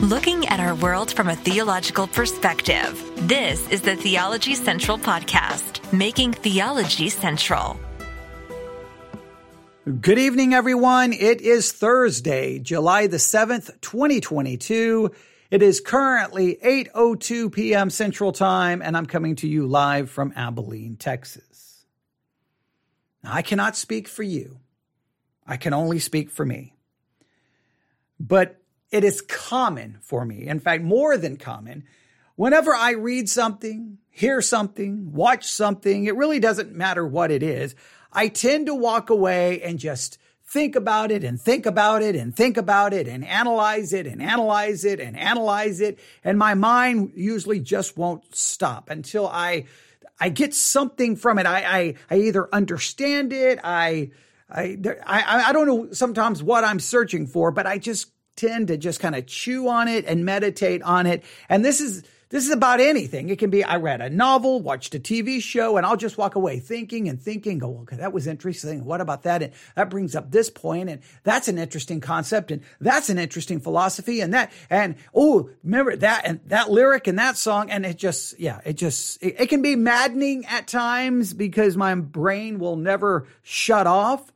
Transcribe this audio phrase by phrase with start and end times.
[0.00, 3.02] looking at our world from a theological perspective.
[3.26, 7.80] This is the Theology Central Podcast, making theology central.
[10.00, 11.14] Good evening, everyone.
[11.14, 15.12] It is Thursday, July the 7th, 2022.
[15.50, 17.88] It is currently 8.02 p.m.
[17.88, 21.86] Central Time, and I'm coming to you live from Abilene, Texas.
[23.24, 24.58] Now, I cannot speak for you.
[25.46, 26.74] I can only speak for me.
[28.20, 31.84] But it is common for me, in fact, more than common,
[32.36, 37.74] whenever I read something, hear something, watch something, it really doesn't matter what it is.
[38.12, 42.34] I tend to walk away and just think about it and think about it and
[42.34, 45.98] think about it and analyze it and analyze it and analyze it.
[46.22, 49.64] And my mind usually just won't stop until I,
[50.20, 51.46] I get something from it.
[51.46, 53.58] I, I, I either understand it.
[53.64, 54.12] I,
[54.48, 58.76] I, I, I don't know sometimes what I'm searching for, but I just tend to
[58.76, 61.24] just kind of chew on it and meditate on it.
[61.48, 63.28] And this is, this is about anything.
[63.28, 66.34] It can be I read a novel, watched a TV show, and I'll just walk
[66.34, 68.84] away thinking and thinking, go, okay, that was interesting.
[68.84, 69.42] What about that?
[69.42, 73.60] And that brings up this point, and that's an interesting concept, and that's an interesting
[73.60, 77.96] philosophy, and that, and oh, remember that, and that lyric and that song, and it
[77.96, 82.76] just, yeah, it just, it, it can be maddening at times because my brain will
[82.76, 84.32] never shut off.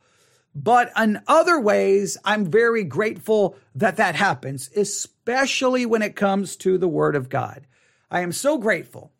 [0.55, 6.77] But in other ways, I'm very grateful that that happens, especially when it comes to
[6.77, 7.67] the Word of God.
[8.11, 9.13] I am so grateful.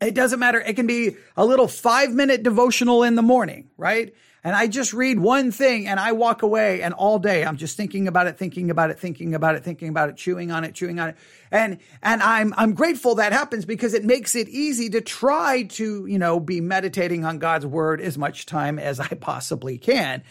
[0.00, 0.60] It doesn't matter.
[0.60, 4.14] It can be a little five minute devotional in the morning, right?
[4.44, 7.76] And I just read one thing and I walk away and all day I'm just
[7.76, 10.72] thinking about it, thinking about it, thinking about it, thinking about it, chewing on it,
[10.72, 11.16] chewing on it.
[11.50, 16.06] And, and I'm, I'm grateful that happens because it makes it easy to try to,
[16.06, 20.22] you know, be meditating on God's word as much time as I possibly can.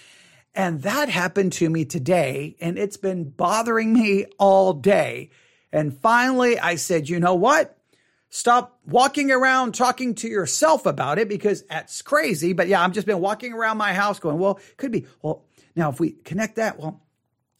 [0.53, 5.29] And that happened to me today, and it's been bothering me all day.
[5.73, 7.74] And finally, I said, you know what?
[8.29, 12.53] Stop walking around talking to yourself about it because that's crazy.
[12.53, 15.05] But yeah, I've just been walking around my house going, well, could be.
[15.21, 15.45] Well,
[15.75, 17.01] now if we connect that, well,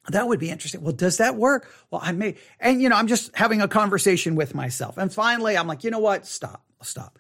[0.10, 0.82] that would be interesting.
[0.82, 1.72] Well, does that work?
[1.90, 4.98] Well, I may, and you know, I'm just having a conversation with myself.
[4.98, 6.28] And finally, I'm like, you know what?
[6.28, 7.18] Stop, stop.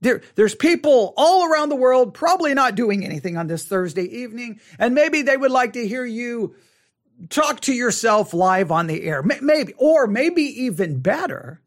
[0.00, 4.60] There, there's people all around the world probably not doing anything on this Thursday evening,
[4.78, 6.54] and maybe they would like to hear you
[7.30, 9.22] talk to yourself live on the air.
[9.22, 11.62] Maybe, or maybe even better,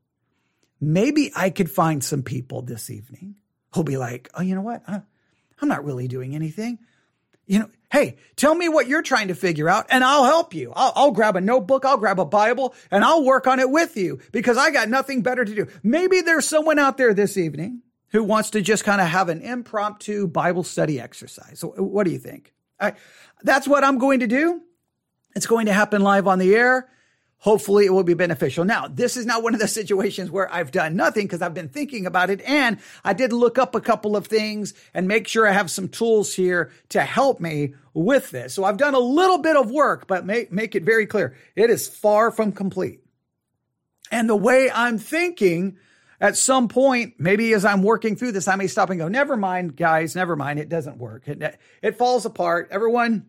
[0.79, 3.35] maybe I could find some people this evening
[3.73, 4.83] who'll be like, oh, you know what?
[4.87, 6.79] I'm not really doing anything.
[7.45, 10.73] You know, hey, tell me what you're trying to figure out and I'll help you.
[10.75, 13.95] I'll, I'll, grab a notebook, I'll grab a Bible, and I'll work on it with
[13.95, 15.67] you because I got nothing better to do.
[15.81, 19.41] Maybe there's someone out there this evening who wants to just kind of have an
[19.41, 21.59] impromptu Bible study exercise.
[21.59, 22.53] So what do you think?
[22.79, 22.93] I,
[23.43, 24.61] that's what I'm going to do.
[25.35, 26.89] It's going to happen live on the air.
[27.39, 28.65] Hopefully it will be beneficial.
[28.65, 31.69] Now, this is not one of the situations where I've done nothing because I've been
[31.69, 35.47] thinking about it and I did look up a couple of things and make sure
[35.47, 38.55] I have some tools here to help me with this.
[38.55, 41.35] So I've done a little bit of work, but make, make it very clear.
[41.55, 43.01] It is far from complete.
[44.11, 45.77] And the way I'm thinking
[46.19, 49.37] at some point, maybe as I'm working through this, I may stop and go, never
[49.37, 50.57] mind, guys, never mind.
[50.59, 51.27] It doesn't work.
[51.27, 52.69] It, it falls apart.
[52.71, 53.27] Everyone,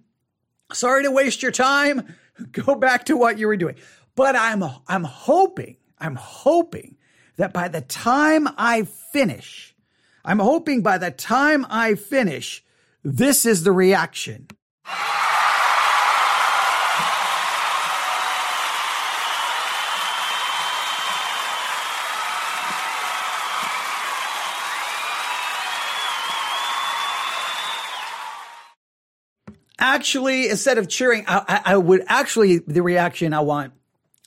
[0.72, 2.14] sorry to waste your time.
[2.52, 3.76] Go back to what you were doing.
[4.14, 6.96] But I'm, I'm hoping, I'm hoping
[7.36, 9.74] that by the time I finish,
[10.24, 12.64] I'm hoping by the time I finish,
[13.02, 14.48] this is the reaction.
[29.78, 33.72] Actually, instead of cheering, I, I, would actually, the reaction I want,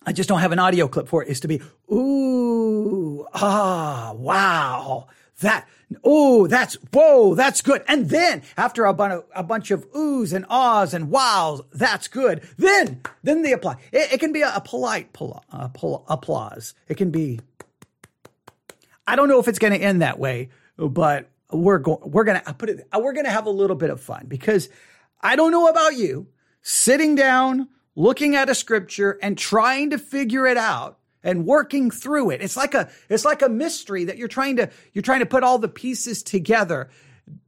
[0.05, 5.07] I just don't have an audio clip for it, is to be, ooh, ah, wow,
[5.41, 5.67] that,
[6.03, 7.83] oh, that's, whoa, that's good.
[7.87, 12.07] And then after a, bunch of, a bunch of oohs and ahs and wows, that's
[12.07, 12.41] good.
[12.57, 13.77] Then, then the applause.
[13.91, 16.73] It, it can be a, a polite pol- uh, pol- applause.
[16.87, 17.39] It can be,
[19.05, 22.41] I don't know if it's going to end that way, but we're going, we're going
[22.41, 24.69] to put it, we're going to have a little bit of fun because
[25.21, 26.27] I don't know about you,
[26.61, 32.31] sitting down, looking at a scripture and trying to figure it out and working through
[32.31, 32.41] it.
[32.41, 35.43] It's like a, it's like a mystery that you're trying to, you're trying to put
[35.43, 36.89] all the pieces together.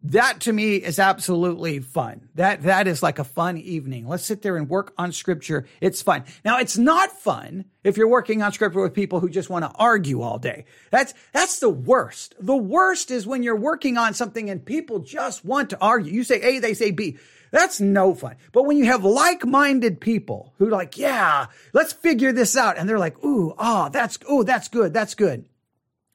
[0.03, 2.29] That to me is absolutely fun.
[2.35, 4.07] That, that is like a fun evening.
[4.07, 5.65] Let's sit there and work on scripture.
[5.81, 6.23] It's fun.
[6.45, 9.71] Now it's not fun if you're working on scripture with people who just want to
[9.75, 10.65] argue all day.
[10.91, 12.35] That's, that's the worst.
[12.39, 16.13] The worst is when you're working on something and people just want to argue.
[16.13, 17.17] You say A, they say B
[17.53, 18.37] That's no fun.
[18.51, 22.79] But when you have like-minded people who like, yeah, let's figure this out.
[22.79, 24.91] And they're like, ooh, oh, that's, ooh, that's good.
[24.91, 25.45] That's good.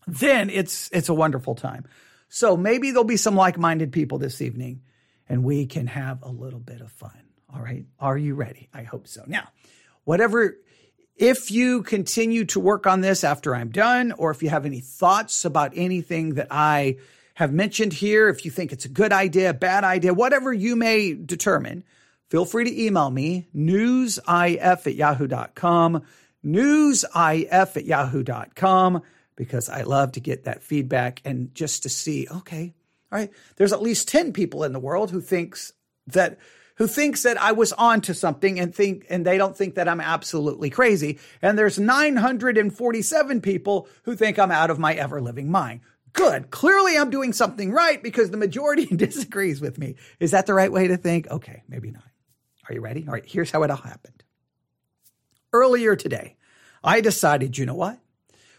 [0.08, 1.86] Then it's, it's a wonderful time.
[2.28, 4.82] So maybe there'll be some like-minded people this evening
[5.28, 7.22] and we can have a little bit of fun.
[7.54, 7.86] All right.
[8.00, 8.68] Are you ready?
[8.74, 9.22] I hope so.
[9.28, 9.46] Now,
[10.02, 10.56] whatever
[11.14, 14.80] if you continue to work on this after I'm done, or if you have any
[14.80, 16.96] thoughts about anything that I
[17.38, 21.14] have mentioned here, if you think it's a good idea, bad idea, whatever you may
[21.14, 21.84] determine,
[22.28, 26.02] feel free to email me, newsif at yahoo.com,
[26.44, 29.02] newsif at yahoo.com,
[29.36, 32.74] because I love to get that feedback and just to see, okay,
[33.12, 35.72] all right, there's at least 10 people in the world who thinks
[36.08, 36.40] that
[36.78, 40.00] who thinks that I was onto something and think, and they don't think that I'm
[40.00, 41.18] absolutely crazy.
[41.42, 45.80] And there's 947 people who think I'm out of my ever living mind.
[46.18, 46.50] Good.
[46.50, 49.94] Clearly I'm doing something right because the majority disagrees with me.
[50.18, 51.30] Is that the right way to think?
[51.30, 52.02] Okay, maybe not.
[52.68, 53.06] Are you ready?
[53.06, 54.24] All right, here's how it all happened.
[55.52, 56.36] Earlier today,
[56.82, 58.00] I decided, you know what?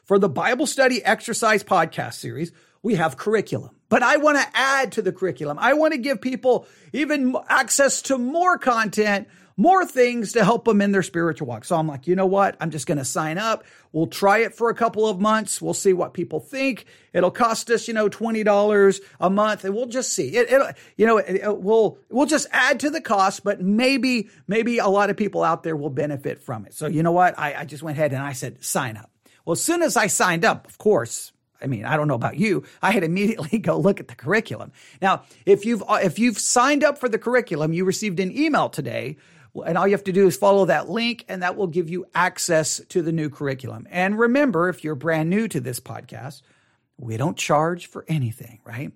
[0.06, 3.75] For the Bible study exercise podcast series, we have curriculum.
[3.89, 5.57] But I want to add to the curriculum.
[5.59, 9.27] I want to give people even access to more content,
[9.59, 11.65] more things to help them in their spiritual walk.
[11.65, 12.56] So I'm like, you know what?
[12.61, 13.65] I'm just going to sign up.
[13.91, 15.61] We'll try it for a couple of months.
[15.61, 16.85] We'll see what people think.
[17.11, 20.50] It'll cost us, you know, $20 a month and we'll just see it.
[20.50, 24.77] it you know, it, it, we'll, we'll just add to the cost, but maybe, maybe
[24.77, 26.73] a lot of people out there will benefit from it.
[26.73, 27.38] So you know what?
[27.38, 29.11] I, I just went ahead and I said, sign up.
[29.44, 32.38] Well, as soon as I signed up, of course, I mean, I don't know about
[32.38, 32.63] you.
[32.81, 34.71] I had immediately go look at the curriculum.
[35.01, 39.17] Now, if you've if you've signed up for the curriculum, you received an email today,
[39.63, 42.06] and all you have to do is follow that link, and that will give you
[42.13, 43.88] access to the new curriculum.
[43.89, 46.41] And remember, if you're brand new to this podcast,
[46.97, 48.91] we don't charge for anything, right?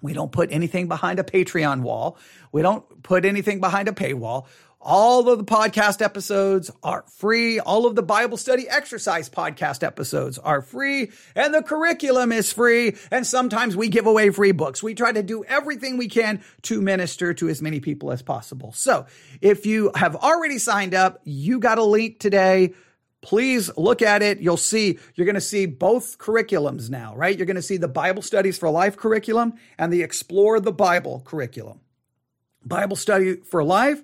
[0.00, 2.18] We don't put anything behind a Patreon wall.
[2.50, 4.46] We don't put anything behind a paywall.
[4.84, 7.60] All of the podcast episodes are free.
[7.60, 12.96] All of the Bible study exercise podcast episodes are free and the curriculum is free.
[13.12, 14.82] And sometimes we give away free books.
[14.82, 18.72] We try to do everything we can to minister to as many people as possible.
[18.72, 19.06] So
[19.40, 22.74] if you have already signed up, you got a link today.
[23.20, 24.40] Please look at it.
[24.40, 27.36] You'll see, you're going to see both curriculums now, right?
[27.36, 31.22] You're going to see the Bible Studies for Life curriculum and the Explore the Bible
[31.24, 31.78] curriculum.
[32.64, 34.02] Bible Study for Life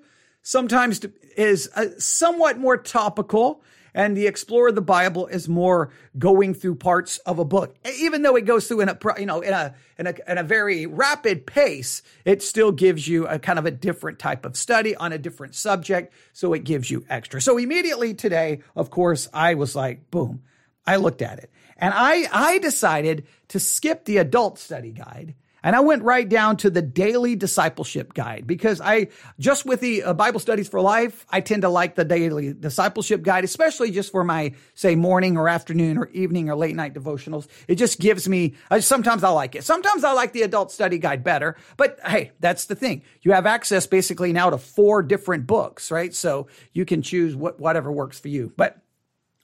[0.49, 1.05] sometimes
[1.37, 3.62] is uh, somewhat more topical
[3.93, 7.77] and the explorer of the bible is more going through parts of a book.
[7.99, 10.43] Even though it goes through in a you know in a in a, in a
[10.43, 14.97] very rapid pace it still gives you a kind of a different type of study
[14.97, 17.43] on a different subject so it gives you extra.
[17.43, 20.43] So immediately today of course i was like boom
[20.87, 21.50] i looked at it.
[21.77, 25.35] And i i decided to skip the adult study guide
[25.69, 30.03] and I went right down to the daily discipleship guide because I, just with the
[30.03, 34.11] uh, Bible studies for life, I tend to like the daily discipleship guide, especially just
[34.11, 37.49] for my, say, morning or afternoon or evening or late night devotionals.
[37.69, 39.62] It just gives me, sometimes I like it.
[39.62, 41.55] Sometimes I like the adult study guide better.
[41.76, 43.03] But hey, that's the thing.
[43.21, 46.14] You have access basically now to four different books, right?
[46.14, 48.55] So you can choose what, whatever works for you.
[48.56, 48.81] But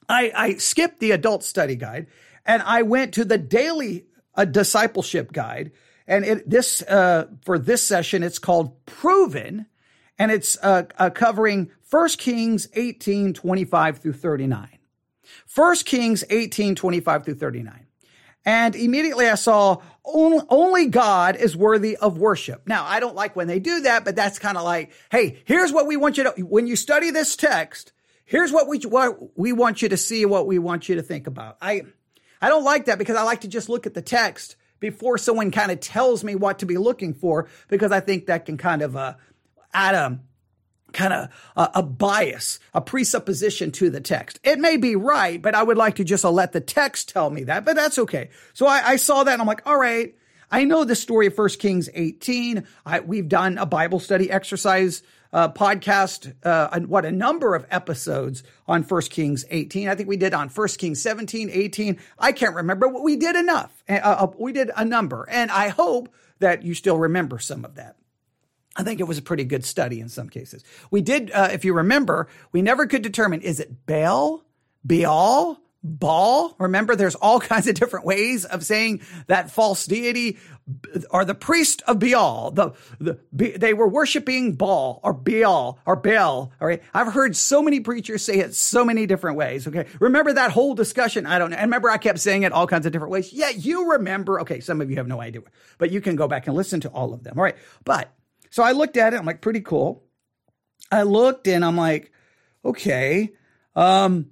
[0.09, 2.07] I, I skipped the adult study guide
[2.47, 5.71] and I went to the daily uh, discipleship guide
[6.07, 9.65] and it, this, uh, for this session, it's called Proven,
[10.17, 14.69] and it's uh, uh, covering 1 Kings 18, 25 through 39.
[15.53, 17.85] 1 Kings 18, 25 through 39.
[18.45, 22.67] And immediately I saw only God is worthy of worship.
[22.67, 25.73] Now, I don't like when they do that, but that's kind of like, hey, here's
[25.73, 27.91] what we want you to, when you study this text,
[28.23, 31.25] here's what we, what we want you to see, what we want you to think
[31.25, 31.57] about.
[31.59, 31.83] I,
[32.39, 35.51] I don't like that because I like to just look at the text before someone
[35.51, 38.81] kind of tells me what to be looking for because I think that can kind
[38.81, 39.15] of uh,
[39.73, 40.19] add a
[40.93, 44.39] kind of a, a, bias, a presupposition to the text.
[44.43, 47.29] It may be right, but I would like to just uh, let the text tell
[47.29, 48.29] me that, but that's okay.
[48.53, 50.15] So I, I saw that and I'm like, all right,
[50.51, 52.65] I know the story of 1 Kings 18.
[52.85, 55.03] I, we've done a Bible study exercise
[55.35, 59.89] uh, podcast, uh, what a number of episodes on First Kings 18.
[59.89, 61.99] I think we did on First Kings 17, 18.
[62.17, 63.83] I can't remember, but we did enough.
[63.87, 66.07] Uh, uh, we did a number, and I hope
[66.39, 67.97] that you still remember some of that.
[68.77, 70.63] I think it was a pretty good study in some cases.
[70.89, 74.41] We did, uh, if you remember, we never could determine is it Baal,
[74.85, 76.55] Baal, Baal.
[76.57, 80.37] Remember, there's all kinds of different ways of saying that false deity
[81.11, 82.51] or the priest of Baal.
[82.51, 83.19] The, the
[83.57, 86.51] they were worshiping Baal or Baal or Baal.
[86.59, 89.67] All right, I've heard so many preachers say it so many different ways.
[89.67, 91.25] Okay, remember that whole discussion?
[91.25, 91.57] I don't know.
[91.57, 93.31] And remember, I kept saying it all kinds of different ways.
[93.31, 94.41] Yeah, you remember.
[94.41, 95.41] Okay, some of you have no idea,
[95.77, 97.37] but you can go back and listen to all of them.
[97.37, 98.11] All right, but
[98.49, 99.17] So I looked at it.
[99.17, 100.03] I'm like, pretty cool.
[100.91, 102.11] I looked and I'm like,
[102.63, 103.33] okay,
[103.75, 104.29] um,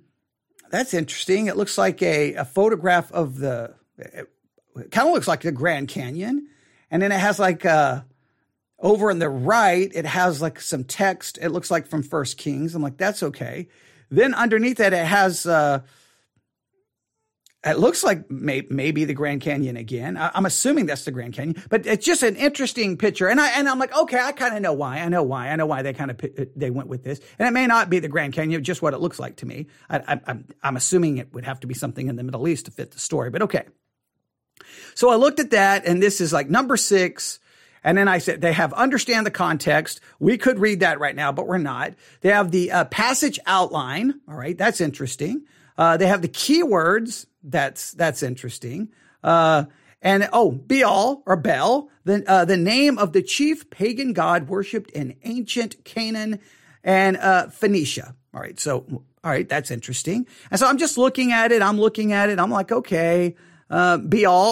[0.73, 1.45] that's interesting.
[1.45, 4.27] It looks like a, a photograph of the, it,
[4.89, 6.47] kind of looks like the Grand Canyon.
[6.89, 8.01] And then it has like, uh,
[8.79, 11.37] over on the right, it has like some text.
[11.39, 12.73] It looks like from First Kings.
[12.73, 13.67] I'm like, that's okay.
[14.09, 15.81] Then underneath that, it has, uh,
[17.65, 20.17] it looks like may, maybe the Grand Canyon again.
[20.17, 23.29] I, am assuming that's the Grand Canyon, but it's just an interesting picture.
[23.29, 24.99] And I and I'm like, okay, I kind of know why.
[24.99, 25.49] I know why.
[25.49, 26.19] I know why they kind of
[26.55, 27.21] they went with this.
[27.39, 29.67] And it may not be the Grand Canyon, just what it looks like to me.
[29.89, 32.71] I, I'm I'm assuming it would have to be something in the Middle East to
[32.71, 33.65] fit the story, but okay.
[34.95, 37.39] So I looked at that, and this is like number six.
[37.85, 39.99] And then I said, they have understand the context.
[40.19, 41.93] We could read that right now, but we're not.
[42.21, 44.21] They have the uh, passage outline.
[44.27, 44.57] All right.
[44.57, 45.43] That's interesting.
[45.77, 47.25] Uh, they have the keywords.
[47.43, 48.89] That's, that's interesting.
[49.23, 49.65] Uh,
[50.01, 54.91] and oh, Baal or Bel, the, uh, the name of the chief pagan god worshipped
[54.91, 56.39] in ancient Canaan
[56.83, 58.15] and, uh, Phoenicia.
[58.33, 58.59] All right.
[58.59, 58.85] So,
[59.23, 59.47] all right.
[59.47, 60.27] That's interesting.
[60.51, 61.61] And so I'm just looking at it.
[61.61, 62.39] I'm looking at it.
[62.39, 63.35] I'm like, okay.
[63.73, 63.97] Uh,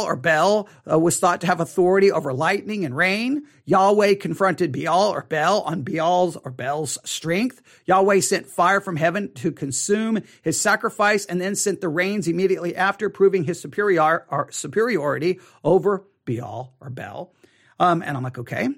[0.07, 3.43] or Bel uh, was thought to have authority over lightning and rain.
[3.65, 7.61] Yahweh confronted Baal or Bel on Baal's or Bel's strength.
[7.85, 12.75] Yahweh sent fire from heaven to consume his sacrifice and then sent the rains immediately
[12.75, 17.31] after, proving his superior, superiority over Baal or Bel.
[17.79, 18.69] Um, and I'm like, okay,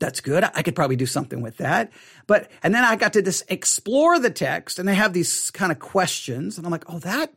[0.00, 0.42] that's good.
[0.42, 1.92] I could probably do something with that.
[2.26, 5.70] But, and then I got to just explore the text and they have these kind
[5.70, 6.58] of questions.
[6.58, 7.32] And I'm like, oh, that,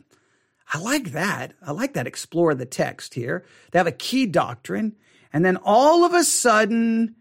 [0.71, 1.53] I like that.
[1.61, 2.07] I like that.
[2.07, 3.45] Explore the text here.
[3.71, 4.95] They have a key doctrine.
[5.33, 7.15] And then all of a sudden,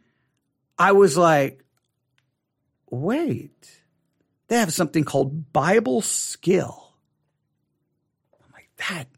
[0.79, 1.65] I was like,
[2.89, 3.83] wait,
[4.49, 6.95] they have something called Bible skill.
[8.33, 9.09] I'm like, that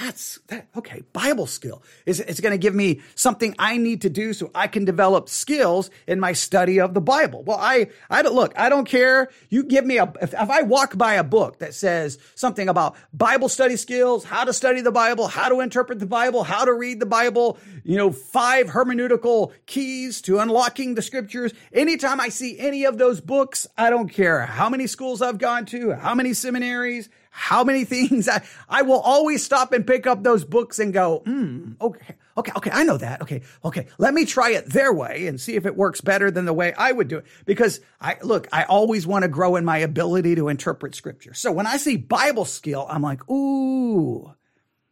[0.00, 4.10] that's that okay bible skill is it's going to give me something i need to
[4.10, 7.42] do so i can develop skills in my study of the bible.
[7.44, 9.28] Well i i don't look i don't care.
[9.48, 12.96] You give me a if, if i walk by a book that says something about
[13.12, 16.72] bible study skills how to study the bible how to interpret the bible how to
[16.72, 22.58] read the bible you know five hermeneutical keys to unlocking the scriptures anytime i see
[22.58, 26.32] any of those books i don't care how many schools i've gone to how many
[26.32, 30.92] seminaries how many things I, I will always stop and pick up those books and
[30.92, 33.22] go, hmm, okay, okay, okay, I know that.
[33.22, 36.44] Okay, okay, let me try it their way and see if it works better than
[36.44, 37.26] the way I would do it.
[37.46, 41.32] Because I, look, I always want to grow in my ability to interpret scripture.
[41.32, 44.34] So when I see Bible skill, I'm like, ooh,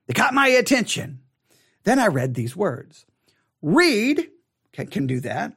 [0.06, 1.20] it got my attention.
[1.82, 3.04] Then I read these words.
[3.62, 4.30] Read,
[4.72, 5.54] can, can do that.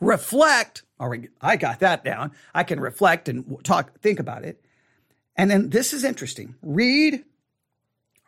[0.00, 2.32] Reflect, all right, I got that down.
[2.54, 4.62] I can reflect and talk, think about it.
[5.38, 7.24] And then this is interesting read,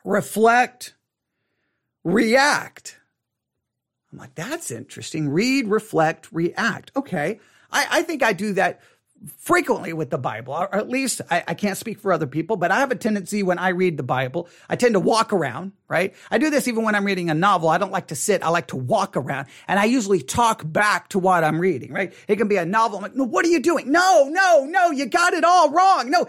[0.05, 0.95] reflect,
[2.05, 2.99] react.
[4.13, 5.29] I'm like, that's interesting.
[5.29, 6.93] Read, reflect, react.
[6.97, 7.41] Okay.
[7.71, 8.81] I, I think I do that
[9.37, 12.71] frequently with the Bible, or at least I, I, can't speak for other people, but
[12.71, 16.15] I have a tendency when I read the Bible, I tend to walk around, right?
[16.31, 17.69] I do this even when I'm reading a novel.
[17.69, 18.43] I don't like to sit.
[18.43, 22.15] I like to walk around and I usually talk back to what I'm reading, right?
[22.29, 22.99] It can be a novel.
[22.99, 23.93] I'm like, no, what are you doing?
[23.93, 26.11] No, no, no, you got it all wrong.
[26.11, 26.27] No,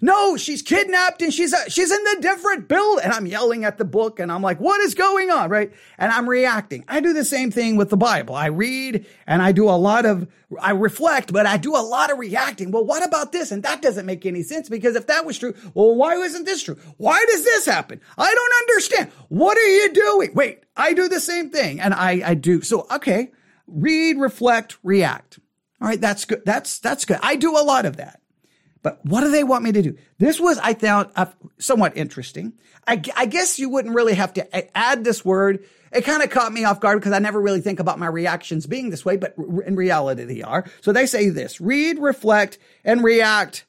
[0.00, 3.00] no, she's kidnapped and she's, a, she's in the different build.
[3.02, 5.50] And I'm yelling at the book and I'm like, what is going on?
[5.50, 5.72] Right.
[5.98, 6.84] And I'm reacting.
[6.86, 8.36] I do the same thing with the Bible.
[8.36, 10.28] I read and I do a lot of,
[10.60, 12.70] I reflect, but I do a lot of reacting.
[12.70, 13.52] Well, what about this?
[13.52, 16.62] And that doesn't make any sense because if that was true, well, why wasn't this
[16.62, 16.78] true?
[16.96, 18.00] Why does this happen?
[18.16, 19.10] I don't understand.
[19.28, 20.30] What are you doing?
[20.34, 22.62] Wait, I do the same thing and I, I do.
[22.62, 23.32] So, okay.
[23.66, 25.38] Read, reflect, react.
[25.80, 26.00] All right.
[26.00, 26.42] That's good.
[26.44, 27.18] That's, that's good.
[27.22, 28.20] I do a lot of that.
[28.82, 29.96] But what do they want me to do?
[30.18, 31.26] This was, I found, uh,
[31.58, 32.52] somewhat interesting.
[32.86, 36.52] I, I guess you wouldn't really have to add this word it kind of caught
[36.52, 39.34] me off guard because I never really think about my reactions being this way, but
[39.64, 40.64] in reality they are.
[40.80, 43.64] So they say this, read, reflect, and react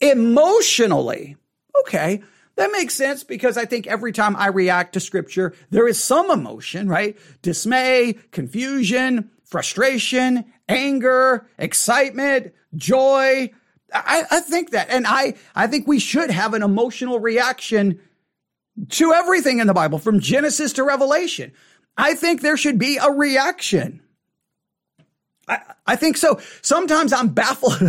[0.00, 1.36] emotionally.
[1.80, 2.22] Okay.
[2.56, 6.30] That makes sense because I think every time I react to scripture, there is some
[6.30, 7.16] emotion, right?
[7.40, 13.50] Dismay, confusion, frustration, anger, excitement, joy.
[13.94, 14.90] I, I, think that.
[14.90, 18.00] And I, I think we should have an emotional reaction
[18.90, 21.52] to everything in the Bible from Genesis to Revelation.
[21.96, 24.00] I think there should be a reaction.
[25.48, 26.40] I, I think so.
[26.62, 27.80] Sometimes I'm baffled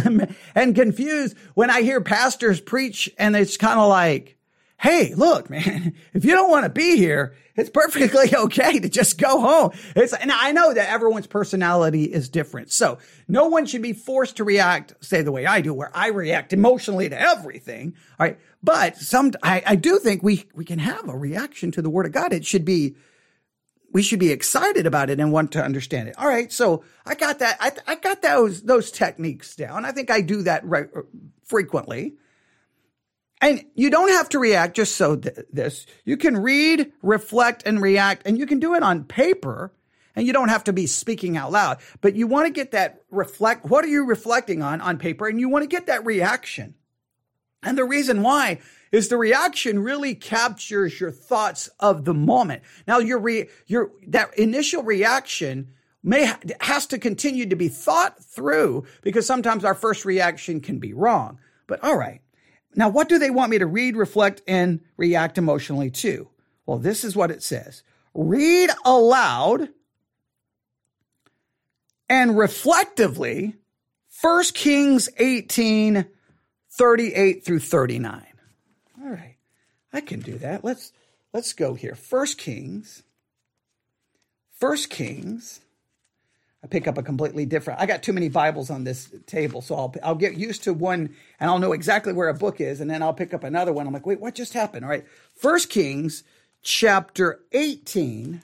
[0.55, 4.37] and confused when I hear pastors preach and it's kind of like,
[4.79, 9.17] Hey, look, man, if you don't want to be here, it's perfectly okay to just
[9.17, 9.71] go home.
[9.95, 12.71] It's, and I know that everyone's personality is different.
[12.71, 12.97] So
[13.27, 16.51] no one should be forced to react, say the way I do, where I react
[16.51, 17.95] emotionally to everything.
[18.19, 18.39] All right.
[18.63, 22.05] But some, I, I do think we, we can have a reaction to the word
[22.05, 22.31] of God.
[22.31, 22.95] It should be
[23.93, 26.15] we should be excited about it and want to understand it.
[26.17, 26.51] All right.
[26.51, 27.57] So I got that.
[27.59, 29.85] I, I got those, those techniques down.
[29.85, 31.01] I think I do that right, uh,
[31.45, 32.15] frequently.
[33.39, 35.85] And you don't have to react just so th- this.
[36.05, 39.71] You can read, reflect, and react, and you can do it on paper.
[40.15, 43.01] And you don't have to be speaking out loud, but you want to get that
[43.09, 43.65] reflect.
[43.65, 45.27] What are you reflecting on on paper?
[45.27, 46.75] And you want to get that reaction.
[47.63, 48.59] And the reason why
[48.91, 52.61] is the reaction really captures your thoughts of the moment.
[52.87, 55.69] Now your re, your that initial reaction
[56.03, 60.93] may has to continue to be thought through because sometimes our first reaction can be
[60.93, 61.39] wrong.
[61.65, 62.21] But all right.
[62.75, 66.27] Now what do they want me to read, reflect and react emotionally to?
[66.65, 67.83] Well, this is what it says.
[68.13, 69.69] Read aloud
[72.09, 73.55] and reflectively
[74.21, 76.05] 1 Kings 18
[76.73, 78.25] 38 through 39.
[79.01, 79.35] All right.
[79.91, 80.63] I can do that.
[80.63, 80.91] Let's
[81.31, 81.93] let's go here.
[81.93, 83.03] First Kings.
[84.59, 85.59] First Kings.
[86.63, 87.81] I pick up a completely different.
[87.81, 91.15] I got too many Bibles on this table, so I'll I'll get used to one
[91.39, 93.85] and I'll know exactly where a book is, and then I'll pick up another one.
[93.85, 94.83] I'm like, wait, what just happened?
[94.83, 95.05] All right.
[95.35, 96.23] First Kings
[96.63, 98.41] chapter 18.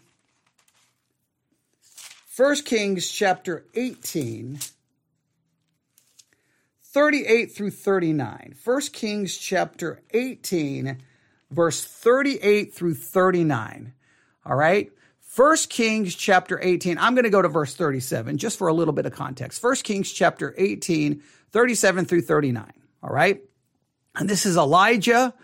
[2.27, 4.59] First Kings chapter 18
[6.91, 8.55] 38 through 39.
[8.63, 10.97] 1 Kings chapter 18,
[11.51, 13.93] verse 38 through 39.
[14.45, 14.91] All right.
[15.35, 16.97] 1 Kings chapter 18.
[16.97, 19.61] I'm going to go to verse 37 just for a little bit of context.
[19.63, 22.73] 1 Kings chapter 18, 37 through 39.
[23.03, 23.39] All right.
[24.15, 25.35] And this is Elijah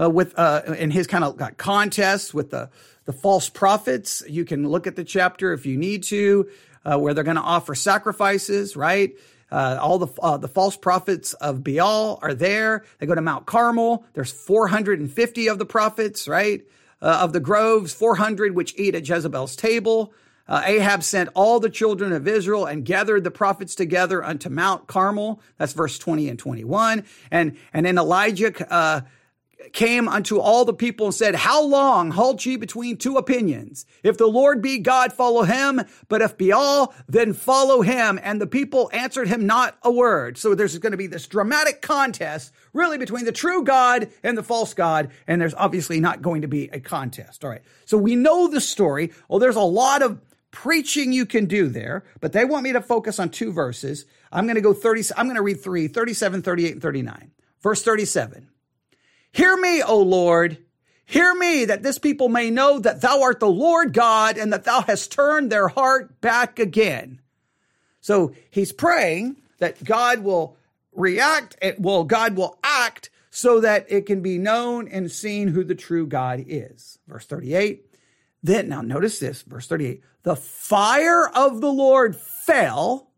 [0.00, 2.70] uh, with, uh, in his kind of contest with the,
[3.04, 4.22] the false prophets.
[4.28, 6.48] You can look at the chapter if you need to,
[6.84, 9.16] uh, where they're going to offer sacrifices, right?
[9.50, 12.84] Uh, all the uh, the false prophets of Baal are there.
[12.98, 14.04] They go to Mount Carmel.
[14.14, 16.62] There's 450 of the prophets, right?
[17.00, 20.12] Uh, of the groves, 400 which eat at Jezebel's table.
[20.46, 24.86] Uh, Ahab sent all the children of Israel and gathered the prophets together unto Mount
[24.86, 25.40] Carmel.
[25.56, 27.04] That's verse 20 and 21.
[27.30, 29.02] And and then Elijah uh,
[29.72, 33.86] came unto all the people and said, How long halt ye between two opinions?
[34.02, 38.18] If the Lord be God, follow him, but if Baal, then follow him.
[38.22, 40.38] And the people answered him not a word.
[40.38, 44.42] So there's going to be this dramatic contest really between the true God and the
[44.42, 45.10] false God.
[45.26, 47.44] And there's obviously not going to be a contest.
[47.44, 47.62] All right.
[47.84, 49.12] So we know the story.
[49.28, 52.80] Well, there's a lot of preaching you can do there, but they want me to
[52.80, 54.06] focus on two verses.
[54.30, 57.30] I'm going to go 30, I'm going to read three, 37, 38, and 39.
[57.60, 58.48] Verse 37.
[59.34, 60.58] Hear me, O Lord.
[61.06, 64.62] Hear me that this people may know that thou art the Lord God and that
[64.62, 67.20] thou hast turned their heart back again.
[68.00, 70.56] So he's praying that God will
[70.92, 75.74] react, well, God will act so that it can be known and seen who the
[75.74, 77.00] true God is.
[77.08, 77.84] Verse 38.
[78.40, 80.00] Then, now notice this, verse 38.
[80.22, 83.10] The fire of the Lord fell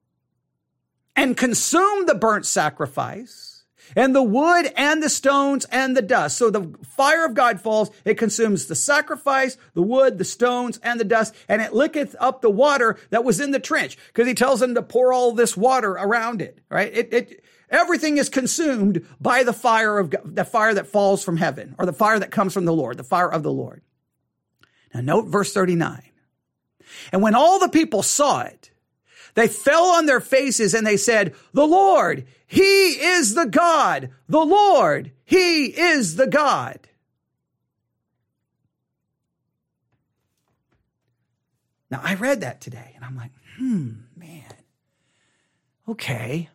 [1.15, 3.46] and consumed the burnt sacrifice
[3.95, 6.37] and the wood and the stones and the dust.
[6.39, 10.99] So the fire of God falls, it consumes the sacrifice, the wood, the stones, and
[10.99, 14.35] the dust, and it licketh up the water that was in the trench, because he
[14.35, 16.93] tells them to pour all this water around it, right?
[16.93, 21.37] It, it, everything is consumed by the fire of God, the fire that falls from
[21.37, 23.83] heaven, or the fire that comes from the Lord, the fire of the Lord.
[24.95, 26.03] Now note verse 39.
[27.13, 28.71] And when all the people saw it,
[29.37, 34.11] they fell on their faces and they said, the Lord, He is the God.
[34.29, 36.89] The Lord, He is the God.
[41.91, 44.55] Now I read that today and I'm like, hmm, man.
[45.87, 46.49] Okay.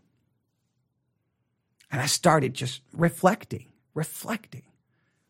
[1.92, 4.64] And I started just reflecting, reflecting,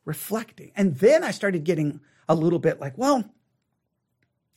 [0.05, 0.71] reflecting.
[0.77, 3.25] And then I started getting a little bit like, well,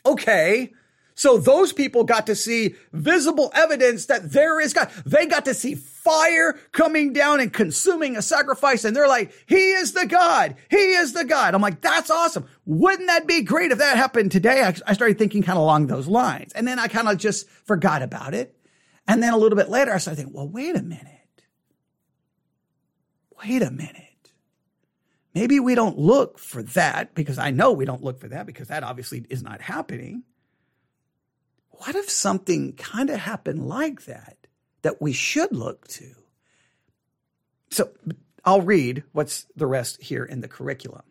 [0.07, 0.73] okay,
[1.15, 4.91] so those people got to see visible evidence that there is God.
[5.07, 8.85] They got to see fire coming down and consuming a sacrifice.
[8.85, 10.57] And they're like, he is the God.
[10.71, 11.55] He is the God.
[11.55, 12.47] I'm like, that's awesome.
[12.67, 14.63] Wouldn't that be great if that happened today?
[14.63, 16.53] I, started thinking kind of along those lines.
[16.53, 18.57] And then I kind of just forgot about it.
[19.07, 21.11] And then a little bit later, I started thinking, well, wait a minute.
[23.45, 24.01] Wait a minute.
[25.33, 28.69] Maybe we don't look for that because I know we don't look for that because
[28.69, 30.25] that obviously is not happening
[31.79, 34.37] what if something kind of happened like that
[34.83, 36.15] that we should look to?
[37.71, 37.91] So
[38.45, 41.03] I'll read what's the rest here in the curriculum.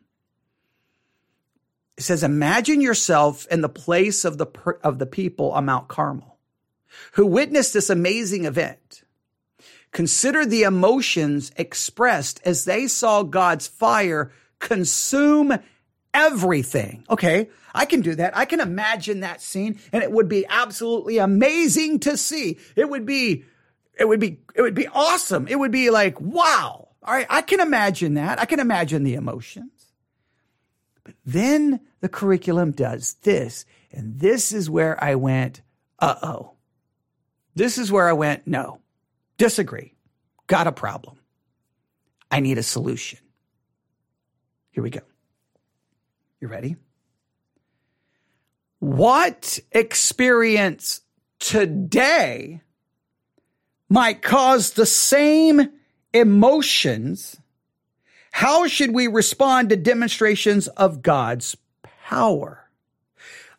[1.97, 4.47] It says, imagine yourself in the place of the,
[4.83, 6.37] of the people on Mount Carmel
[7.13, 9.03] who witnessed this amazing event.
[9.91, 15.59] Consider the emotions expressed as they saw God's fire consume
[16.13, 17.03] everything.
[17.09, 17.49] Okay.
[17.73, 18.37] I can do that.
[18.37, 22.59] I can imagine that scene and it would be absolutely amazing to see.
[22.75, 23.45] It would be,
[23.99, 25.47] it would be, it would be awesome.
[25.47, 26.89] It would be like, wow.
[27.03, 27.27] All right.
[27.29, 28.39] I can imagine that.
[28.39, 29.71] I can imagine the emotions.
[31.03, 33.65] But then the curriculum does this.
[33.91, 35.61] And this is where I went,
[35.99, 36.53] uh oh.
[37.55, 38.79] This is where I went, no,
[39.37, 39.93] disagree,
[40.47, 41.17] got a problem.
[42.31, 43.19] I need a solution.
[44.71, 45.01] Here we go.
[46.41, 46.77] You ready?
[48.83, 51.03] What experience
[51.39, 52.59] today
[53.87, 55.69] might cause the same
[56.13, 57.37] emotions?
[58.33, 61.55] How should we respond to demonstrations of God's
[62.09, 62.69] power?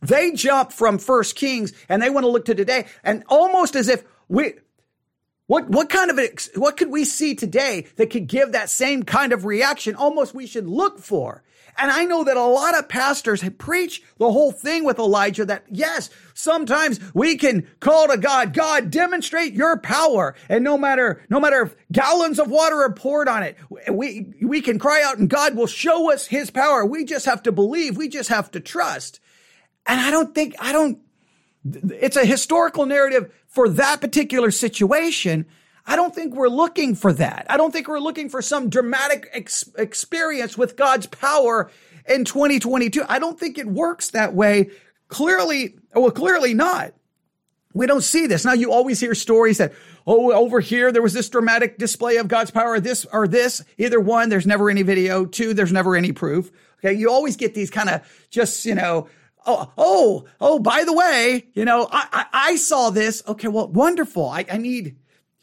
[0.02, 3.88] They jump from First Kings and they want to look to today, and almost as
[3.88, 4.52] if we,
[5.46, 6.18] what what kind of
[6.54, 9.94] what could we see today that could give that same kind of reaction?
[9.94, 11.42] Almost we should look for.
[11.76, 15.64] And I know that a lot of pastors preach the whole thing with Elijah that
[15.68, 20.35] yes, sometimes we can call to God, God, demonstrate your power.
[20.48, 23.57] And no matter, no matter if gallons of water are poured on it,
[23.90, 26.85] we, we can cry out and God will show us his power.
[26.87, 27.96] We just have to believe.
[27.96, 29.20] We just have to trust.
[29.87, 30.98] And I don't think, I don't,
[31.64, 35.46] it's a historical narrative for that particular situation.
[35.87, 37.46] I don't think we're looking for that.
[37.48, 41.70] I don't think we're looking for some dramatic ex- experience with God's power
[42.09, 43.03] in 2022.
[43.09, 44.70] I don't think it works that way.
[45.09, 46.94] Clearly, well, clearly not.
[47.74, 48.44] We don't see this.
[48.44, 49.72] Now you always hear stories that,
[50.07, 53.64] oh, over here, there was this dramatic display of God's power, this or this.
[53.79, 55.27] Either one, there's never any video.
[55.27, 56.50] Two, there's never any proof.
[56.79, 56.92] Okay.
[56.94, 59.09] You always get these kind of just, you know,
[59.46, 63.22] oh, oh, oh, by the way, you know, I, I, I saw this.
[63.26, 64.28] Okay, well, wonderful.
[64.28, 64.96] I, I need,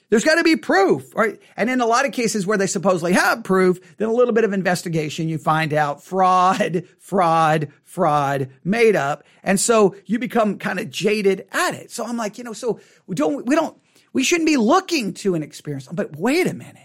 [0.09, 1.39] there's got to be proof, right?
[1.55, 4.43] And in a lot of cases where they supposedly have proof, then a little bit
[4.43, 9.23] of investigation, you find out fraud, fraud, fraud, made up.
[9.43, 11.91] And so you become kind of jaded at it.
[11.91, 13.77] So I'm like, you know, so we don't, we don't,
[14.13, 15.87] we shouldn't be looking to an experience.
[15.91, 16.77] But wait a minute.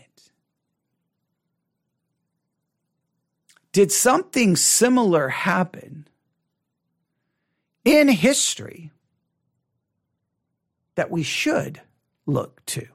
[3.72, 6.06] Did something similar happen
[7.86, 8.90] in history
[10.96, 11.80] that we should
[12.26, 12.86] look to.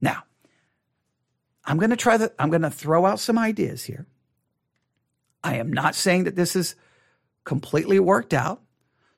[0.00, 0.24] Now,
[1.64, 2.18] I'm going to try.
[2.38, 4.06] I'm going to throw out some ideas here.
[5.42, 6.76] I am not saying that this is
[7.44, 8.60] completely worked out.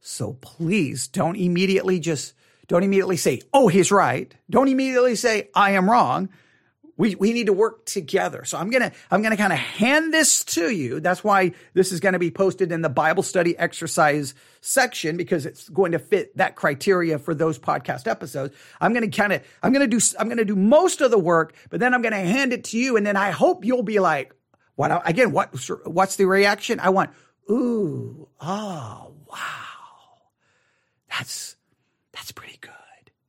[0.00, 2.34] So please don't immediately just,
[2.68, 4.34] don't immediately say, oh, he's right.
[4.48, 6.28] Don't immediately say, I am wrong
[6.96, 8.44] we, we need to work together.
[8.44, 11.00] So I'm going to, I'm going to kind of hand this to you.
[11.00, 15.44] That's why this is going to be posted in the Bible study exercise section because
[15.44, 18.54] it's going to fit that criteria for those podcast episodes.
[18.80, 21.10] I'm going to kind of, I'm going to do, I'm going to do most of
[21.10, 22.96] the work, but then I'm going to hand it to you.
[22.96, 24.34] And then I hope you'll be like,
[24.76, 25.54] what, again, what,
[25.84, 26.80] what's the reaction?
[26.80, 27.10] I want,
[27.50, 29.38] ooh, oh, wow.
[31.10, 31.56] That's,
[32.12, 32.70] that's pretty good.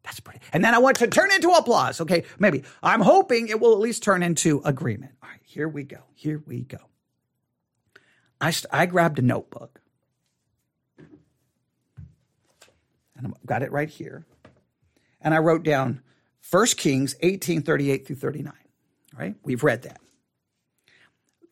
[0.05, 0.39] That's pretty.
[0.53, 1.99] And then I want to turn into applause.
[1.99, 2.63] Okay, maybe.
[2.81, 5.13] I'm hoping it will at least turn into agreement.
[5.21, 5.97] All right, here we go.
[6.13, 6.77] Here we go.
[8.39, 9.81] I, st- I grabbed a notebook
[13.15, 14.25] and I've got it right here.
[15.21, 16.01] And I wrote down
[16.51, 18.53] 1 Kings 18 38 through 39.
[19.17, 19.35] Right?
[19.43, 20.01] We've read that.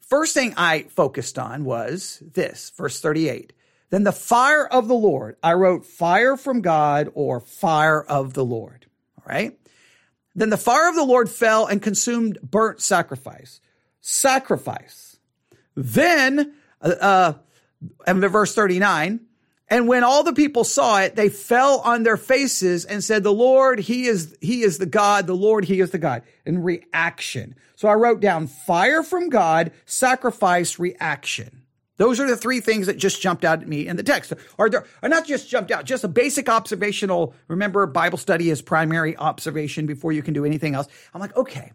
[0.01, 3.53] First thing I focused on was this, verse 38.
[3.93, 8.43] Then the fire of the Lord, I wrote fire from God or fire of the
[8.43, 8.87] Lord.
[9.19, 9.55] All right.
[10.33, 13.61] Then the fire of the Lord fell and consumed burnt sacrifice,
[14.01, 15.17] sacrifice.
[15.75, 17.33] Then, uh, uh
[18.07, 19.19] and verse 39,
[19.67, 23.31] and when all the people saw it, they fell on their faces and said, the
[23.31, 25.27] Lord, he is, he is the God.
[25.27, 27.53] The Lord, he is the God in reaction.
[27.75, 31.62] So I wrote down fire from God, sacrifice, reaction.
[31.97, 34.33] Those are the three things that just jumped out at me in the text.
[34.57, 34.69] Or,
[35.03, 37.35] not just jumped out, just a basic observational.
[37.47, 40.87] Remember, Bible study is primary observation before you can do anything else.
[41.13, 41.71] I'm like, okay,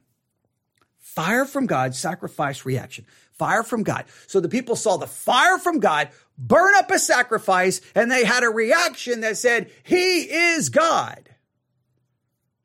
[0.99, 3.07] fire from God, sacrifice, reaction.
[3.33, 4.07] Fire from God.
[4.27, 8.43] So the people saw the fire from God burn up a sacrifice and they had
[8.43, 11.29] a reaction that said, He is God.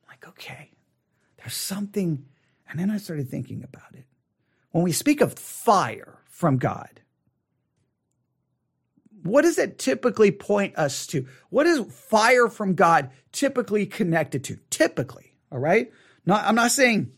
[0.04, 0.72] I'm like, okay,
[1.38, 2.26] there's something.
[2.68, 4.06] And then I started thinking about it.
[4.72, 7.02] When we speak of fire from God,
[9.24, 11.26] what does it typically point us to?
[11.50, 14.58] What is fire from God typically connected to?
[14.70, 15.92] Typically, all right?
[16.26, 17.12] Not, I'm not saying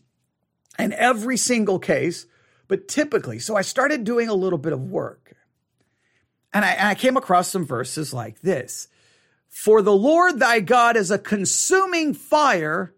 [0.78, 2.26] in every single case,
[2.68, 3.38] but typically.
[3.38, 5.34] So I started doing a little bit of work.
[6.52, 8.88] And I, and I came across some verses like this
[9.48, 12.94] For the Lord thy God is a consuming fire,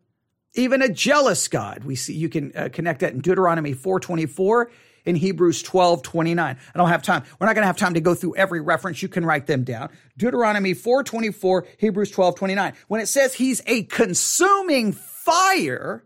[0.55, 1.85] even a jealous God.
[1.85, 4.71] We see you can uh, connect that in Deuteronomy 424
[5.09, 6.57] in Hebrews 12, 29.
[6.75, 7.23] I don't have time.
[7.41, 9.03] We're not going to have time to go through every reference.
[9.03, 9.89] You can write them down.
[10.19, 12.75] Deuteronomy 4, 24, Hebrews 12, 29.
[12.89, 16.05] When it says he's a consuming fire,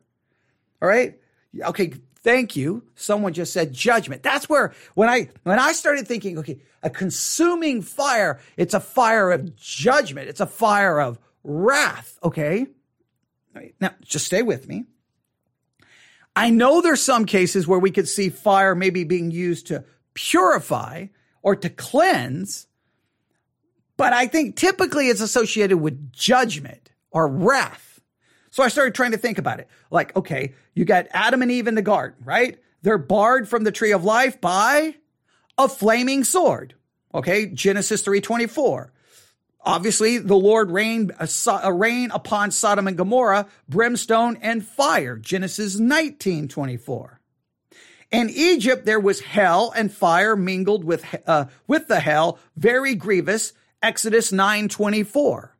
[0.80, 1.18] all right?
[1.60, 2.84] Okay, thank you.
[2.94, 4.22] Someone just said judgment.
[4.22, 9.32] That's where when I when I started thinking, okay, a consuming fire, it's a fire
[9.32, 10.28] of judgment.
[10.28, 12.68] It's a fire of wrath, okay?
[13.80, 14.84] Now, just stay with me.
[16.34, 21.06] I know there's some cases where we could see fire maybe being used to purify
[21.42, 22.66] or to cleanse,
[23.96, 28.00] but I think typically it's associated with judgment or wrath.
[28.50, 29.68] So I started trying to think about it.
[29.90, 32.58] Like, okay, you got Adam and Eve in the garden, right?
[32.82, 34.96] They're barred from the tree of life by
[35.56, 36.74] a flaming sword.
[37.14, 38.91] Okay, Genesis 3:24.
[39.64, 41.28] Obviously, the Lord rained a,
[41.62, 45.16] a, rain upon Sodom and Gomorrah, brimstone and fire.
[45.16, 47.20] Genesis 19, 24.
[48.10, 53.52] In Egypt, there was hell and fire mingled with, uh, with the hell, very grievous.
[53.80, 55.56] Exodus 9, 24.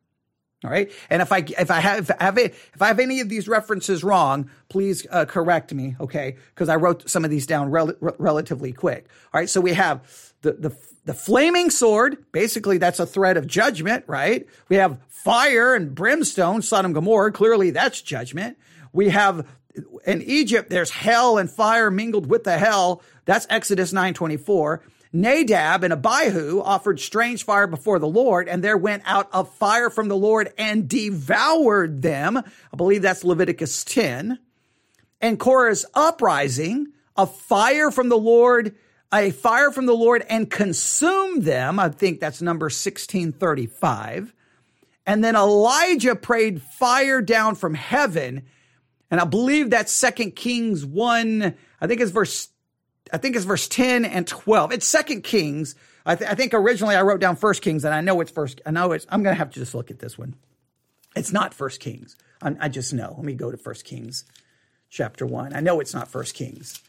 [0.64, 0.92] All right.
[1.10, 3.48] And if I, if I have, if I have, if I have any of these
[3.48, 5.96] references wrong, please uh, correct me.
[5.98, 6.36] Okay.
[6.54, 9.08] Cause I wrote some of these down rel- relatively quick.
[9.32, 9.50] All right.
[9.50, 12.24] So we have the, the, the flaming sword.
[12.32, 14.46] Basically, that's a threat of judgment, right?
[14.68, 17.32] We have fire and brimstone, Sodom Gomorrah.
[17.32, 18.58] Clearly, that's judgment.
[18.92, 19.46] We have
[20.06, 23.02] in Egypt, there's hell and fire mingled with the hell.
[23.24, 24.82] That's Exodus 924.
[25.14, 29.90] Nadab and Abihu offered strange fire before the Lord, and there went out a fire
[29.90, 32.38] from the Lord and devoured them.
[32.38, 34.38] I believe that's Leviticus 10.
[35.20, 38.74] And Korah's uprising, a fire from the Lord,
[39.12, 41.78] a fire from the Lord and consumed them.
[41.78, 44.34] I think that's number 1635.
[45.06, 48.44] And then Elijah prayed fire down from heaven.
[49.10, 52.48] And I believe that's Second Kings 1, I think it's verse
[53.12, 54.72] I think it's verse 10 and 12.
[54.72, 55.74] It's Second Kings.
[56.06, 58.62] I, th- I, think originally I wrote down First Kings, and I know it's First.
[58.64, 59.06] I know it's.
[59.10, 60.34] I'm going to have to just look at this one.
[61.14, 62.16] It's not First Kings.
[62.40, 63.14] I, I just know.
[63.16, 64.24] Let me go to First Kings,
[64.88, 65.54] chapter one.
[65.54, 66.82] I know it's not First Kings.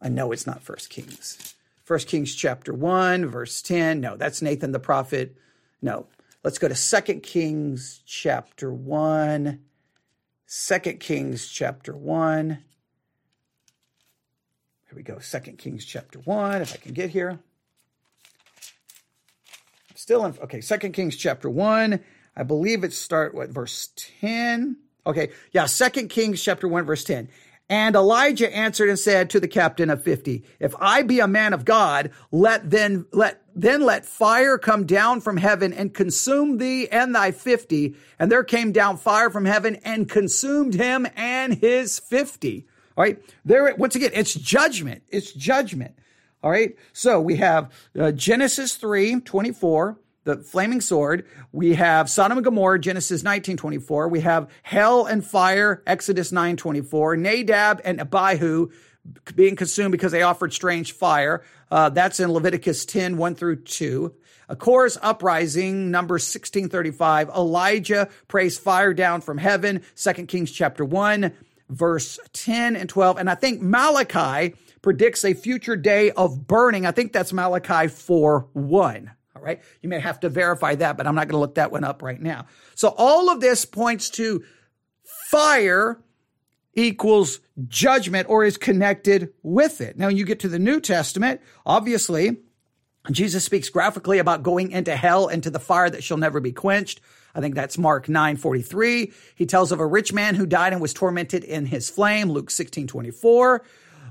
[0.00, 1.54] I know it's not First Kings.
[1.84, 4.00] First Kings chapter one, verse ten.
[4.00, 5.36] No, that's Nathan the prophet.
[5.80, 6.06] No,
[6.44, 9.60] let's go to Second Kings chapter one.
[10.46, 12.64] Second Kings chapter one.
[14.88, 15.18] Here we go.
[15.18, 17.38] Second Kings chapter 1, if I can get here.
[19.94, 22.00] Still in okay, Second Kings chapter 1.
[22.34, 24.76] I believe it start what verse 10.
[25.06, 27.28] Okay, yeah, Second Kings chapter 1, verse 10.
[27.70, 31.52] And Elijah answered and said to the captain of 50, if I be a man
[31.52, 36.88] of God, let then, let, then let fire come down from heaven and consume thee
[36.88, 37.94] and thy 50.
[38.18, 42.66] And there came down fire from heaven and consumed him and his 50.
[42.96, 43.22] All right.
[43.44, 45.02] There, once again, it's judgment.
[45.08, 45.94] It's judgment.
[46.42, 46.74] All right.
[46.94, 51.26] So we have uh, Genesis 3 24, the flaming sword.
[51.52, 54.08] We have Sodom and Gomorrah, Genesis 19 24.
[54.08, 57.16] We have hell and fire, Exodus 9 24.
[57.16, 58.68] Nadab and Abihu
[59.34, 61.42] being consumed because they offered strange fire.
[61.70, 64.14] Uh, that's in Leviticus 10 1 through 2.
[64.50, 67.30] A Korah's uprising, number 1635.
[67.30, 71.32] Elijah prays fire down from heaven, 2 Kings chapter 1
[71.70, 73.18] verse 10 and 12.
[73.18, 76.86] And I think Malachi predicts a future day of burning.
[76.86, 79.10] I think that's Malachi 4 1.
[79.38, 79.60] All right.
[79.82, 82.02] You may have to verify that, but I'm not going to look that one up
[82.02, 82.46] right now.
[82.74, 84.42] So all of this points to
[85.30, 86.00] fire
[86.74, 89.98] equals judgment or is connected with it.
[89.98, 92.36] Now you get to the New Testament, obviously,
[93.10, 97.00] Jesus speaks graphically about going into hell, into the fire that shall never be quenched.
[97.34, 99.12] I think that's Mark 9:43.
[99.34, 102.50] He tells of a rich man who died and was tormented in his flame, Luke
[102.50, 103.62] 16:24.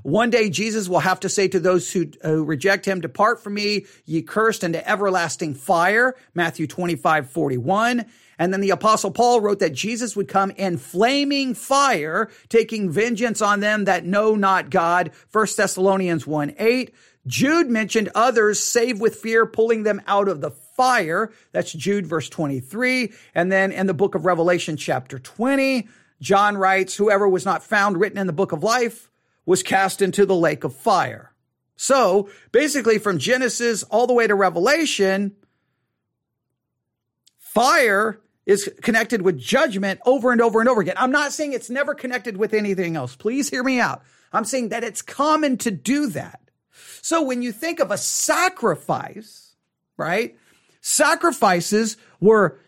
[0.02, 3.54] One day Jesus will have to say to those who, who reject him, depart from
[3.54, 8.06] me, ye cursed into everlasting fire, Matthew 25, 41.
[8.38, 13.42] And then the apostle Paul wrote that Jesus would come in flaming fire, taking vengeance
[13.42, 16.94] on them that know not God, 1 Thessalonians 1, 8.
[17.26, 21.30] Jude mentioned others save with fear, pulling them out of the fire.
[21.52, 23.12] That's Jude verse 23.
[23.34, 25.88] And then in the book of Revelation chapter 20,
[26.20, 29.10] John writes, whoever was not found written in the book of life
[29.48, 31.32] was cast into the lake of fire.
[31.74, 35.34] So basically from Genesis all the way to Revelation,
[37.38, 40.96] fire is connected with judgment over and over and over again.
[40.98, 43.16] I'm not saying it's never connected with anything else.
[43.16, 44.02] Please hear me out.
[44.34, 46.40] I'm saying that it's common to do that.
[47.00, 49.54] So when you think of a sacrifice,
[49.96, 50.36] right?
[50.82, 52.60] Sacrifices were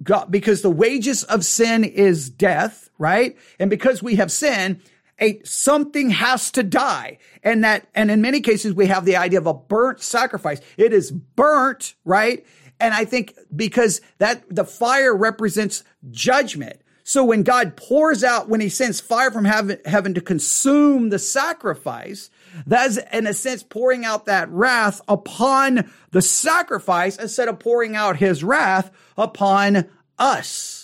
[0.00, 3.36] God, because the wages of sin is death, right?
[3.58, 4.80] And because we have sin,
[5.20, 7.18] a something has to die.
[7.42, 10.60] And that and in many cases we have the idea of a burnt sacrifice.
[10.76, 12.46] It is burnt right?
[12.80, 16.80] And i think because that the fire represents judgment.
[17.04, 21.18] So when god pours out when he sends fire from heaven, heaven to consume the
[21.18, 22.30] sacrifice
[22.66, 28.16] that's in a sense pouring out that wrath upon the sacrifice instead of pouring out
[28.16, 30.77] his wrath upon us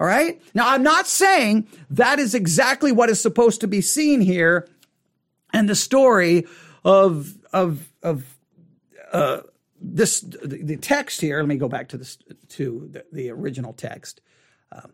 [0.00, 0.40] all right.
[0.54, 4.66] Now, I'm not saying that is exactly what is supposed to be seen here
[5.52, 6.46] and the story
[6.86, 8.24] of, of, of,
[9.12, 9.42] uh,
[9.78, 11.38] this, the text here.
[11.38, 12.16] Let me go back to this,
[12.50, 14.22] to the, the original text.
[14.72, 14.92] Um,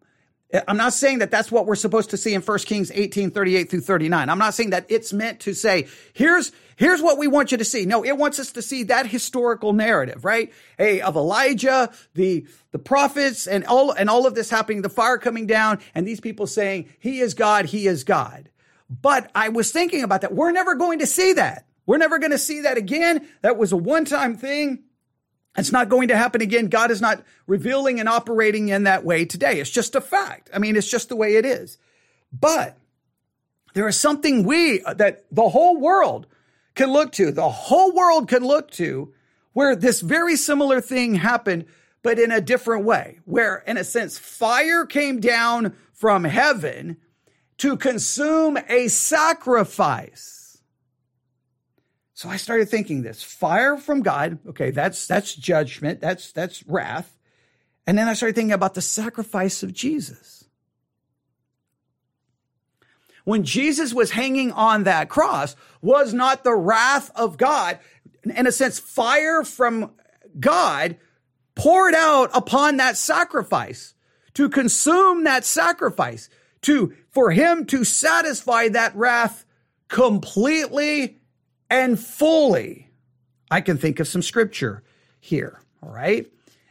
[0.68, 3.68] I'm not saying that that's what we're supposed to see in 1 Kings 18, 38
[3.68, 4.28] through 39.
[4.28, 7.64] I'm not saying that it's meant to say, here's, here's what we want you to
[7.64, 7.84] see.
[7.84, 10.52] No, it wants us to see that historical narrative, right?
[10.78, 15.18] Hey, of Elijah, the, the prophets and all, and all of this happening, the fire
[15.18, 18.48] coming down and these people saying, he is God, he is God.
[18.88, 20.32] But I was thinking about that.
[20.32, 21.66] We're never going to see that.
[21.86, 23.26] We're never going to see that again.
[23.42, 24.84] That was a one time thing.
[25.56, 26.68] It's not going to happen again.
[26.68, 29.58] God is not revealing and operating in that way today.
[29.60, 30.50] It's just a fact.
[30.52, 31.78] I mean, it's just the way it is.
[32.32, 32.76] But
[33.74, 36.26] there is something we, uh, that the whole world
[36.74, 39.12] can look to, the whole world can look to
[39.54, 41.64] where this very similar thing happened,
[42.02, 46.98] but in a different way, where in a sense, fire came down from heaven
[47.58, 50.35] to consume a sacrifice
[52.16, 54.38] so I started thinking this fire from God.
[54.48, 54.70] Okay.
[54.70, 56.00] That's, that's judgment.
[56.00, 57.14] That's, that's wrath.
[57.86, 60.44] And then I started thinking about the sacrifice of Jesus.
[63.24, 67.80] When Jesus was hanging on that cross, was not the wrath of God,
[68.24, 69.90] in a sense, fire from
[70.40, 70.96] God
[71.54, 73.94] poured out upon that sacrifice
[74.32, 76.30] to consume that sacrifice,
[76.62, 79.44] to, for him to satisfy that wrath
[79.88, 81.18] completely
[81.70, 82.90] and fully.
[83.50, 84.82] I can think of some scripture
[85.20, 85.60] here.
[85.82, 86.26] All right.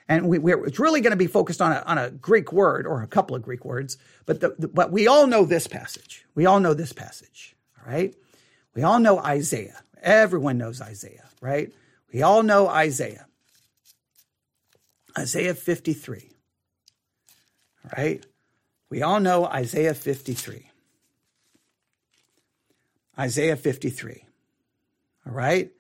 [0.08, 2.86] And we, are it's really going to be focused on a, on a Greek word
[2.86, 6.26] or a couple of Greek words, but the, the, but we all know this passage.
[6.36, 7.56] We all know this passage.
[7.80, 8.14] All right.
[8.76, 9.82] We all know Isaiah.
[10.02, 11.72] Everyone knows Isaiah, right?
[12.14, 13.26] We all know Isaiah.
[15.18, 16.30] Isaiah 53.
[17.84, 18.26] All right.
[18.90, 20.70] We all know Isaiah 53.
[23.18, 24.25] Isaiah 53.
[25.26, 25.72] All right.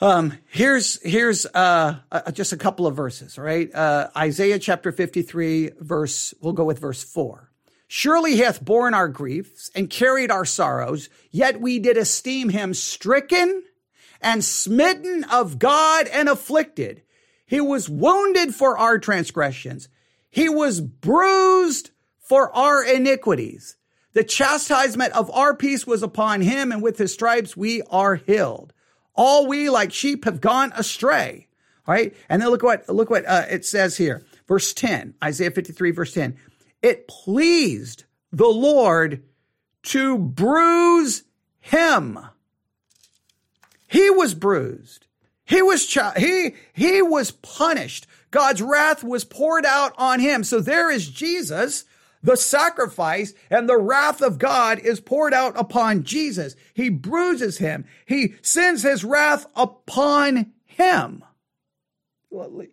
[0.00, 3.38] Um, here's here's uh, uh, just a couple of verses.
[3.38, 6.34] All right, uh, Isaiah chapter fifty three, verse.
[6.40, 7.50] We'll go with verse four.
[7.86, 12.74] Surely he hath borne our griefs and carried our sorrows, yet we did esteem him
[12.74, 13.62] stricken
[14.20, 17.02] and smitten of God and afflicted.
[17.46, 19.88] He was wounded for our transgressions.
[20.28, 23.76] He was bruised for our iniquities.
[24.14, 28.72] The chastisement of our peace was upon him, and with his stripes we are healed.
[29.14, 31.48] All we like sheep have gone astray.
[31.86, 32.14] All right.
[32.28, 34.24] And then look what, look what uh, it says here.
[34.48, 36.36] Verse 10, Isaiah 53, verse 10.
[36.82, 39.22] It pleased the Lord
[39.84, 41.24] to bruise
[41.60, 42.18] him.
[43.88, 45.06] He was bruised.
[45.44, 48.06] He was, ch- he, he was punished.
[48.30, 50.42] God's wrath was poured out on him.
[50.42, 51.84] So there is Jesus
[52.24, 56.56] the sacrifice and the wrath of God is poured out upon Jesus.
[56.72, 57.84] He bruises him.
[58.06, 61.22] He sends his wrath upon him.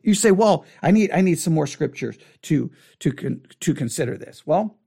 [0.01, 4.47] You say, well, I need, I need some more scriptures to, to, to consider this.
[4.47, 4.77] Well,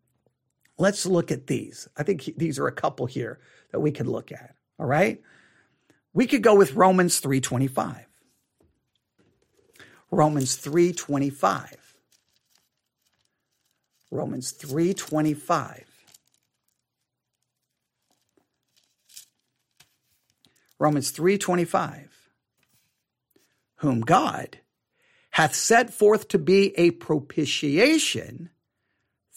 [0.79, 1.87] let's look at these.
[1.99, 4.55] I think these are a couple here that we could look at.
[4.81, 5.21] All right.
[6.15, 8.07] We could go with Romans 325.
[10.11, 11.84] Romans 325.
[14.15, 15.85] Romans 3:25.
[20.79, 22.11] Romans 3:25.
[23.79, 24.61] Whom God
[25.33, 28.51] hath set forth to be a propitiation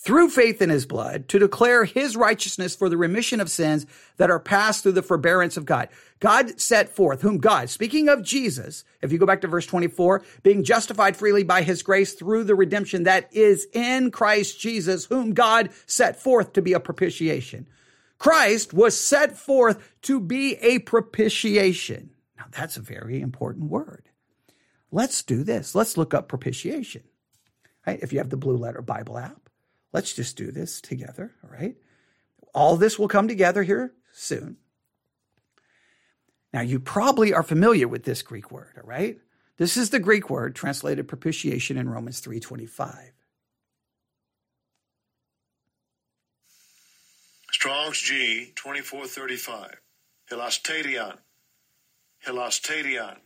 [0.07, 4.31] through faith in his blood to declare his righteousness for the remission of sins that
[4.31, 5.89] are passed through the forbearance of God.
[6.21, 10.23] God set forth, whom God, speaking of Jesus, if you go back to verse 24,
[10.43, 15.33] being justified freely by his grace through the redemption that is in Christ Jesus, whom
[15.33, 17.67] God set forth to be a propitiation.
[18.17, 22.11] Christ was set forth to be a propitiation.
[22.37, 24.05] Now that's a very important word.
[24.89, 25.75] Let's do this.
[25.75, 27.03] Let's look up propitiation.
[27.85, 27.99] Right?
[28.01, 29.46] If you have the Blue Letter Bible app,
[29.93, 31.75] Let's just do this together, all right?
[32.53, 34.57] All this will come together here soon.
[36.53, 39.19] Now, you probably are familiar with this Greek word, all right?
[39.57, 43.11] This is the Greek word translated propitiation in Romans 3:25.
[47.51, 49.81] Strong's G 2435.
[50.29, 51.17] Hilasterion.
[52.25, 53.17] Hilasterion.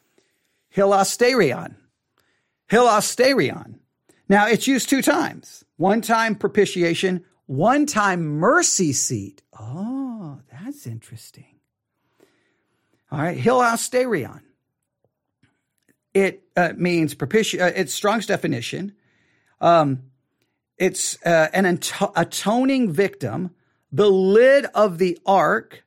[0.74, 1.76] Hilasterion.
[2.70, 3.80] Hilasterion.
[4.30, 5.66] Now it's used two times.
[5.82, 9.42] One time propitiation, one time mercy seat.
[9.60, 11.56] Oh, that's interesting.
[13.12, 14.42] All right, hilasterion.
[16.14, 17.62] It uh, means propitiation.
[17.62, 18.94] Uh, it's Strong's definition.
[19.60, 20.04] Um,
[20.78, 23.50] it's uh, an atoning victim,
[23.92, 25.84] the lid of the ark,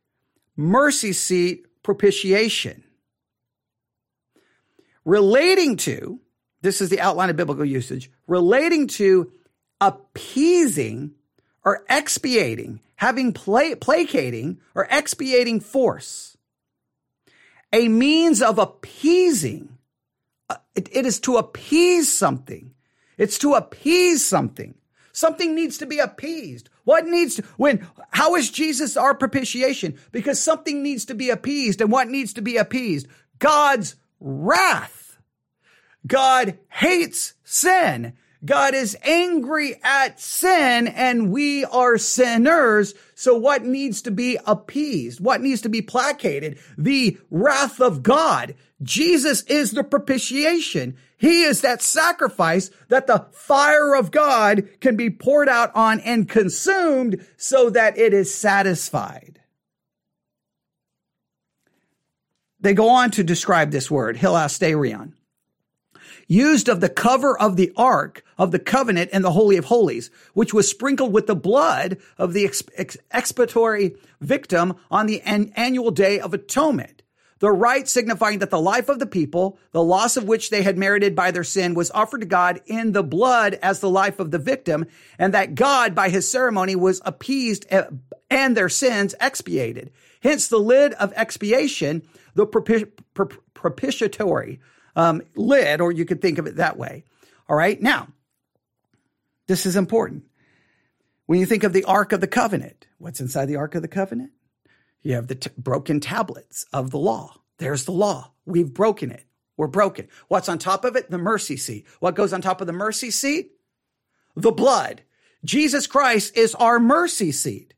[0.57, 2.83] mercy seat, propitiation.
[5.05, 6.19] Relating to,
[6.63, 9.31] this is the outline of biblical usage, relating to
[9.87, 11.13] appeasing
[11.65, 16.37] or expiating, having pla- placating or expiating force.
[17.73, 19.79] A means of appeasing.
[20.49, 22.73] Uh, it, it is to appease something.
[23.19, 24.75] It's to appease something.
[25.13, 26.69] Something needs to be appeased.
[26.85, 29.99] What needs to, when, how is Jesus our propitiation?
[30.13, 31.81] Because something needs to be appeased.
[31.81, 33.07] And what needs to be appeased?
[33.39, 35.19] God's wrath.
[36.07, 38.15] God hates sin.
[38.45, 42.95] God is angry at sin and we are sinners.
[43.15, 45.21] So what needs to be appeased?
[45.21, 46.59] What needs to be placated?
[46.77, 48.55] The wrath of God.
[48.83, 50.97] Jesus is the propitiation.
[51.17, 56.29] He is that sacrifice that the fire of God can be poured out on and
[56.29, 59.41] consumed so that it is satisfied.
[62.61, 65.13] They go on to describe this word, hilasterion
[66.27, 70.11] used of the cover of the ark of the covenant and the Holy of Holies,
[70.33, 72.51] which was sprinkled with the blood of the
[73.11, 77.03] expiatory victim on the an- annual day of atonement.
[77.41, 80.79] The rite signifying that the life of the people, the loss of which they had
[80.79, 84.31] merited by their sin, was offered to God in the blood as the life of
[84.31, 84.87] the victim,
[85.19, 87.85] and that God, by his ceremony, was appeased eh,
[88.31, 89.91] and their sins expiated.
[90.23, 92.03] Hence the lid of expiation,
[92.35, 94.61] the propitiatory
[94.97, 97.05] um, lid, or you could think of it that way.
[97.49, 97.81] All right.
[97.81, 98.09] Now,
[99.47, 100.25] this is important.
[101.27, 103.89] When you think of the Ark of the Covenant, what's inside the Ark of the
[103.89, 104.33] Covenant?
[105.03, 107.35] You have the t- broken tablets of the law.
[107.59, 108.33] There's the law.
[108.47, 109.25] We've broken it.
[109.57, 110.09] We're broken.
[110.29, 111.11] What's on top of it?
[111.11, 111.87] The mercy seat.
[112.01, 113.53] What goes on top of the mercy seat?
[114.35, 115.03] The blood.
[115.45, 117.75] Jesus Christ is our mercy seat.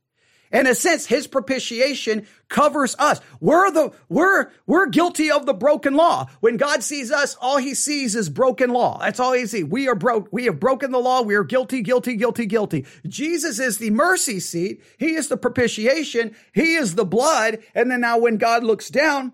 [0.53, 3.21] In a sense, his propitiation covers us.
[3.41, 6.27] We're the, we're, we're guilty of the broken law.
[6.41, 8.99] When God sees us, all he sees is broken law.
[9.01, 9.65] That's all he sees.
[9.65, 10.29] We are broke.
[10.31, 11.23] We have broken the law.
[11.23, 12.87] We are guilty, guilty, guilty, guilty.
[13.07, 14.83] Jesus is the mercy seat.
[14.99, 16.35] He is the propitiation.
[16.53, 17.59] He is the blood.
[17.75, 19.33] And then now when God looks down,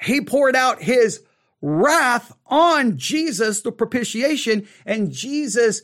[0.00, 1.22] he poured out his
[1.60, 5.82] wrath on Jesus, the propitiation, and Jesus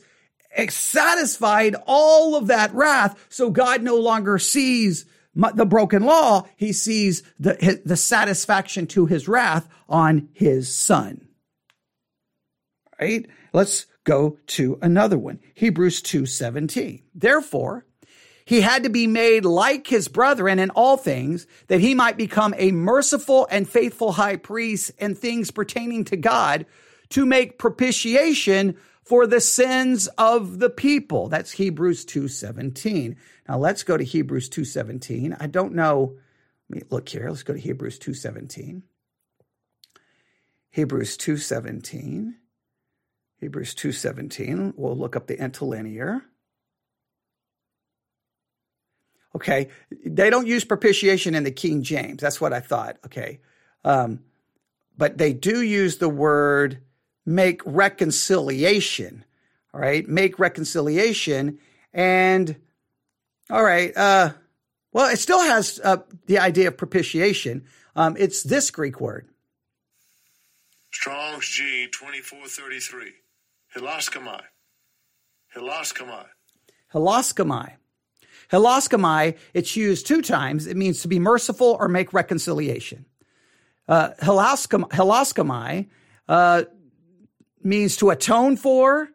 [0.67, 3.27] satisfied all of that wrath.
[3.29, 5.05] So God no longer sees
[5.35, 6.47] the broken law.
[6.55, 11.27] He sees the, the satisfaction to his wrath on his son.
[12.99, 13.27] Right?
[13.53, 15.39] Let's go to another one.
[15.53, 17.03] Hebrews 2:17.
[17.13, 17.85] Therefore,
[18.43, 22.55] he had to be made like his brethren in all things that he might become
[22.57, 26.65] a merciful and faithful high priest in things pertaining to God
[27.09, 28.75] to make propitiation
[29.09, 31.29] for the sins of the people.
[31.29, 33.15] That's Hebrews 2:17.
[33.47, 35.35] Now let's go to Hebrews 2:17.
[35.39, 36.19] I don't know.
[36.69, 37.27] Let me look here.
[37.27, 38.83] Let's go to Hebrews 2:17.
[40.69, 42.35] Hebrews 2:17.
[43.39, 44.75] Hebrews 2:17.
[44.77, 46.25] We'll look up the interlinear.
[49.35, 49.69] Okay,
[50.05, 52.21] they don't use propitiation in the King James.
[52.21, 52.97] That's what I thought.
[53.07, 53.41] Okay,
[53.83, 54.19] um,
[54.95, 56.83] but they do use the word
[57.29, 59.23] make reconciliation.
[59.73, 61.59] All right, make reconciliation.
[61.93, 62.55] And
[63.49, 64.31] all right, uh,
[64.91, 67.65] well, it still has uh, the idea of propitiation.
[67.95, 69.27] Um, it's this Greek word.
[70.91, 73.13] Strong's G 2433.
[73.75, 74.41] Hilaskomai.
[75.55, 76.25] Hilaskomai.
[76.93, 77.73] Hilaskomai.
[78.51, 80.65] Hilaskomai, it's used two times.
[80.65, 83.05] It means to be merciful or make reconciliation.
[83.87, 85.87] Uh, hilaskomai,
[86.27, 86.63] uh,
[87.63, 89.09] means to atone for,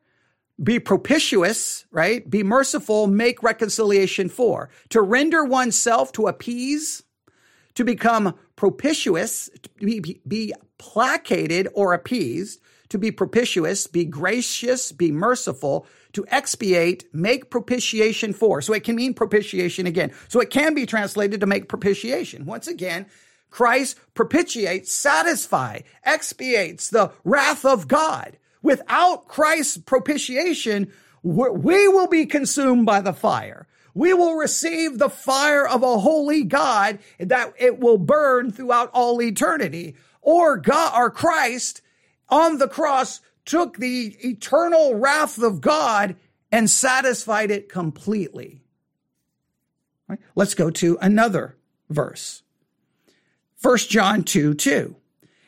[0.62, 2.28] be propitious, right?
[2.28, 4.70] Be merciful, make reconciliation for.
[4.90, 7.02] To render oneself, to appease,
[7.74, 15.10] to become propitious, to be, be placated or appeased, to be propitious, be gracious, be
[15.10, 18.62] merciful, to expiate, make propitiation for.
[18.62, 20.12] So it can mean propitiation again.
[20.28, 22.46] So it can be translated to make propitiation.
[22.46, 23.06] Once again,
[23.54, 28.36] Christ propitiates, satisfy, expiates the wrath of God.
[28.62, 30.92] Without Christ's propitiation,
[31.22, 33.68] we will be consumed by the fire.
[33.94, 39.22] we will receive the fire of a holy God that it will burn throughout all
[39.22, 39.94] eternity.
[40.20, 41.80] Or God, or Christ
[42.28, 46.16] on the cross took the eternal wrath of God
[46.50, 48.62] and satisfied it completely.
[50.08, 50.18] Right?
[50.34, 51.56] Let's go to another
[51.88, 52.42] verse.
[53.64, 54.94] 1 John 2 2.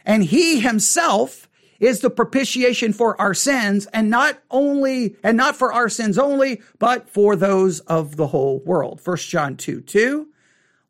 [0.06, 5.70] And he himself is the propitiation for our sins and not only, and not for
[5.70, 9.02] our sins only, but for those of the whole world.
[9.04, 10.28] 1 John 2 2.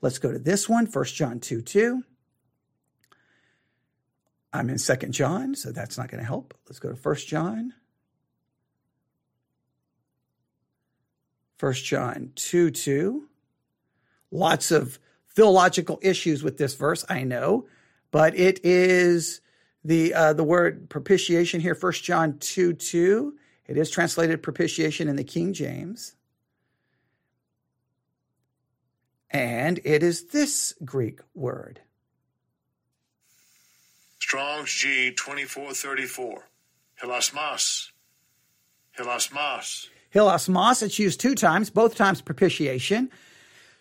[0.03, 0.87] Let's go to this one.
[0.87, 2.05] 1 John 2 2.
[4.53, 6.55] I'm in 2 John, so that's not going to help.
[6.68, 7.74] Let's go to 1 John.
[11.59, 13.29] 1 John 2 2.
[14.31, 15.01] Lots of
[15.37, 17.66] theological issues with this verse, I know,
[18.11, 19.43] but it is
[19.84, 23.34] the uh, the word propitiation here, 1 John 2 2.
[23.68, 26.14] It is translated propitiation in the King James.
[29.30, 31.80] And it is this Greek word.
[34.18, 36.49] Strong's G 2434.
[37.03, 37.91] Hilasmos.
[38.99, 39.89] Hilasmas.
[40.14, 43.11] Hilasmos, it's used two times, both times propitiation.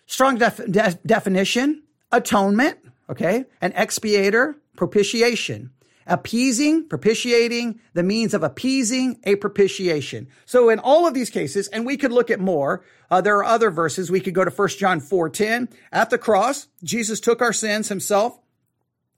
[0.06, 1.82] Strong def- de- definition,
[2.12, 2.78] atonement,
[3.10, 3.44] okay?
[3.60, 5.70] An expiator, propitiation.
[6.08, 10.28] Appeasing, propitiating, the means of appeasing a propitiation.
[10.44, 13.44] So in all of these cases, and we could look at more, uh, there are
[13.44, 14.08] other verses.
[14.08, 15.68] We could go to 1 John 4.10.
[15.90, 18.38] At the cross, Jesus took our sins himself.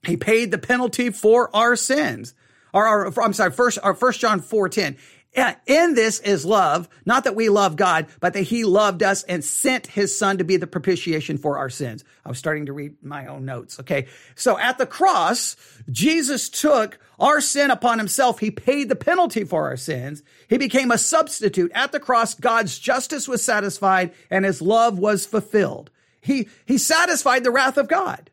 [0.03, 2.33] He paid the penalty for our sins.
[2.73, 4.97] Or, or I'm sorry, first, or first John 4.10
[5.35, 9.43] in this is love, not that we love God, but that he loved us and
[9.43, 12.03] sent his son to be the propitiation for our sins.
[12.25, 13.79] I was starting to read my own notes.
[13.79, 14.07] Okay.
[14.35, 15.55] So at the cross,
[15.89, 18.39] Jesus took our sin upon himself.
[18.39, 20.23] He paid the penalty for our sins.
[20.47, 21.71] He became a substitute.
[21.75, 25.91] At the cross, God's justice was satisfied and his love was fulfilled.
[26.21, 28.31] He, he satisfied the wrath of God.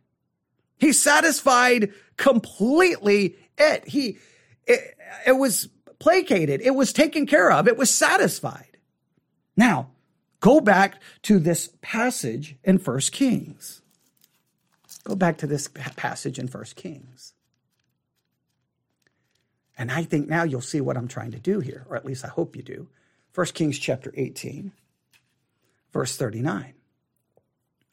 [0.79, 3.87] He satisfied completely it.
[3.87, 4.19] He,
[4.67, 5.69] it, it was
[5.99, 6.61] placated.
[6.61, 7.69] It was taken care of.
[7.69, 8.77] It was satisfied.
[9.57, 9.91] Now,
[10.41, 13.83] go back to this passage in First Kings.
[15.05, 17.33] Go back to this passage in First Kings.
[19.79, 22.25] And I think now you'll see what I'm trying to do here, or at least
[22.25, 22.89] I hope you do.
[23.33, 24.73] First Kings chapter 18,
[25.93, 26.73] verse 39,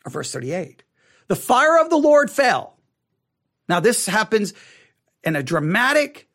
[0.06, 0.84] or verse 38.
[1.28, 2.78] The fire of the Lord fell.
[3.68, 4.54] Now, this happens
[5.24, 6.28] in a dramatic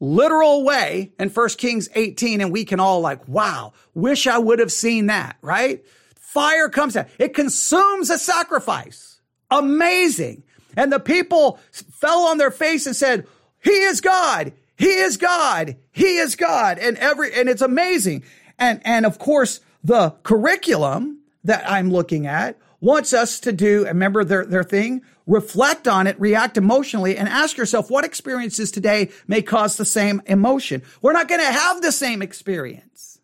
[0.00, 4.58] literal way in 1 Kings 18 and we can all like, wow, wish I would
[4.58, 5.84] have seen that, right?
[6.16, 7.08] Fire comes out.
[7.18, 9.20] It consumes a sacrifice.
[9.50, 10.44] Amazing.
[10.76, 13.26] And the people fell on their face and said,
[13.62, 14.52] he is God.
[14.76, 15.76] He is God.
[15.90, 16.78] He is God.
[16.78, 18.22] And every, and it's amazing.
[18.58, 24.22] And, and of course, the curriculum that I'm looking at wants us to do, remember
[24.22, 25.02] their, their thing?
[25.28, 30.20] Reflect on it, react emotionally, and ask yourself what experiences today may cause the same
[30.26, 30.82] emotion.
[31.00, 33.20] We're not going to have the same experience.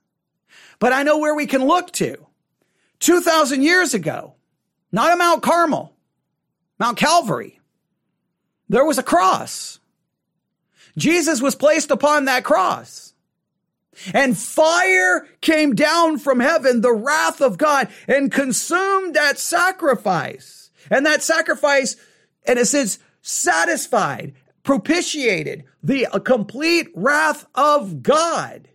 [0.79, 2.27] But I know where we can look to.
[3.01, 4.35] 2,000 years ago,
[4.93, 5.97] not a Mount Carmel,
[6.79, 7.59] Mount Calvary,
[8.69, 9.81] there was a cross.
[10.97, 13.15] Jesus was placed upon that cross.
[14.13, 20.64] And fire came down from heaven, the wrath of God, and consumed that sacrifice.
[20.91, 21.97] And that sacrifice,
[22.47, 28.69] in a sense, satisfied, propitiated the complete wrath of God.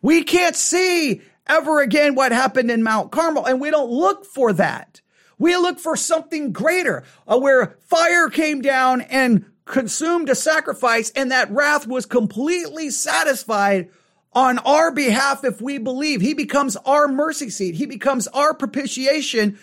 [0.00, 4.52] We can't see ever again what happened in Mount Carmel, and we don't look for
[4.54, 5.00] that.
[5.38, 11.30] We look for something greater, uh, where fire came down and consumed a sacrifice, and
[11.30, 13.88] that wrath was completely satisfied
[14.32, 16.20] on our behalf if we believe.
[16.20, 17.74] He becomes our mercy seat.
[17.74, 19.58] He becomes our propitiation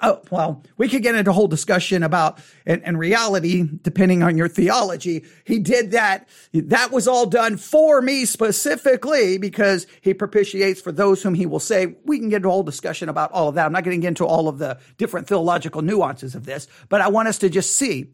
[0.00, 4.36] uh, well, we could get into a whole discussion about, and, in reality, depending on
[4.36, 6.28] your theology, he did that.
[6.52, 11.60] That was all done for me specifically because he propitiates for those whom he will
[11.60, 11.96] say.
[12.04, 13.66] We can get into a whole discussion about all of that.
[13.66, 17.00] I'm not going to get into all of the different theological nuances of this, but
[17.00, 18.12] I want us to just see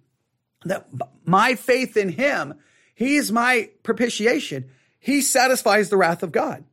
[0.65, 0.89] that
[1.25, 2.55] my faith in him,
[2.95, 4.71] he's my propitiation.
[4.99, 6.65] He satisfies the wrath of God.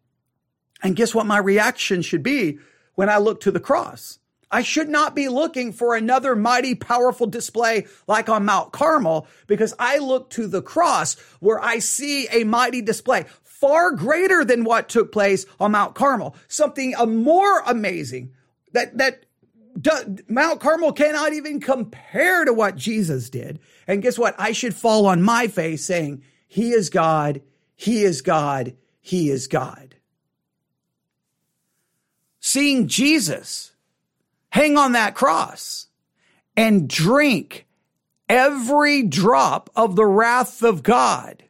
[0.81, 2.59] And guess what my reaction should be
[2.95, 4.19] when I look to the cross?
[4.51, 9.73] I should not be looking for another mighty, powerful display like on Mount Carmel because
[9.79, 14.89] I look to the cross where I see a mighty display far greater than what
[14.89, 16.35] took place on Mount Carmel.
[16.47, 16.93] Something
[17.23, 18.33] more amazing
[18.73, 19.25] that, that
[20.27, 23.59] Mount Carmel cannot even compare to what Jesus did.
[23.87, 24.35] And guess what?
[24.37, 27.41] I should fall on my face saying, He is God.
[27.75, 28.75] He is God.
[28.99, 29.95] He is God.
[32.39, 33.70] seeing Jesus
[34.51, 35.87] hang on that cross
[36.55, 37.65] and drink
[38.29, 41.43] every drop of the wrath of God,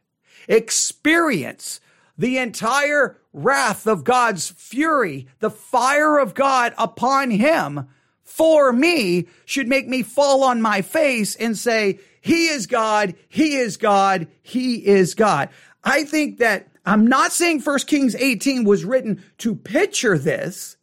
[0.48, 1.80] experience
[2.18, 7.88] the entire wrath of God's fury, the fire of God upon him
[8.22, 13.56] for me should make me fall on my face and say, he is God, he
[13.56, 15.50] is God, he is God.
[15.84, 20.76] I think that I'm not saying 1 Kings 18 was written to picture this.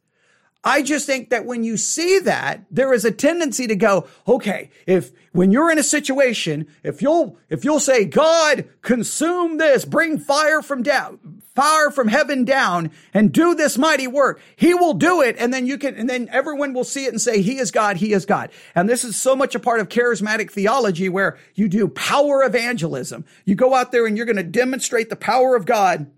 [0.63, 4.69] I just think that when you see that, there is a tendency to go, okay,
[4.85, 10.17] if when you're in a situation, if you'll if you'll say, God, consume this, bring
[10.17, 15.21] fire from down, fire from heaven down, and do this mighty work, He will do
[15.21, 17.71] it, and then you can, and then everyone will see it and say, He is
[17.71, 18.49] God, He is God.
[18.75, 23.23] And this is so much a part of charismatic theology where you do power evangelism.
[23.45, 26.11] You go out there and you're going to demonstrate the power of God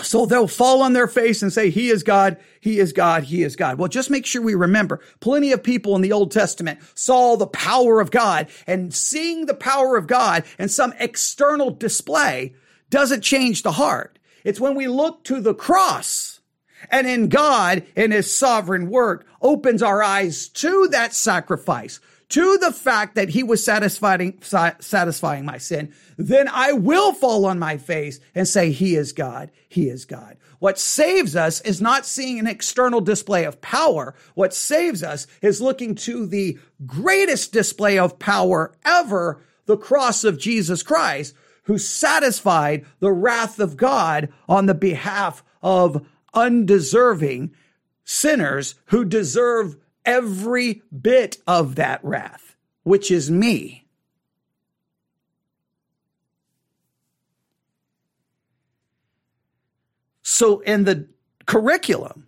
[0.00, 3.42] so they'll fall on their face and say, He is God, He is God, He
[3.42, 3.78] is God.
[3.78, 7.46] Well, just make sure we remember plenty of people in the Old Testament saw the
[7.46, 12.54] power of God and seeing the power of God and some external display
[12.90, 14.18] doesn't change the heart.
[14.44, 16.38] It's when we look to the cross
[16.90, 22.00] and in God, in His sovereign work, opens our eyes to that sacrifice,
[22.30, 27.58] to the fact that he was satisfying, satisfying my sin, then I will fall on
[27.58, 29.50] my face and say, he is God.
[29.68, 30.36] He is God.
[30.58, 34.14] What saves us is not seeing an external display of power.
[34.34, 40.38] What saves us is looking to the greatest display of power ever, the cross of
[40.38, 47.54] Jesus Christ, who satisfied the wrath of God on the behalf of undeserving
[48.04, 49.76] sinners who deserve
[50.08, 53.84] every bit of that wrath, which is me.
[60.22, 61.08] So in the
[61.44, 62.26] curriculum,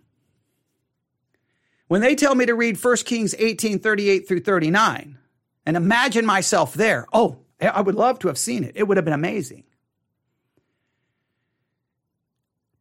[1.87, 5.17] when they tell me to read 1 Kings 18, 38 through 39,
[5.65, 8.73] and imagine myself there, oh, I would love to have seen it.
[8.75, 9.63] It would have been amazing.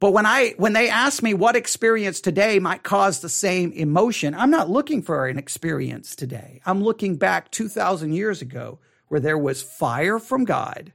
[0.01, 4.35] But when I when they ask me what experience today might cause the same emotion,
[4.35, 6.63] I'm not looking for an experience today.
[6.65, 8.79] I'm looking back 2000 years ago
[9.09, 10.95] where there was fire from God.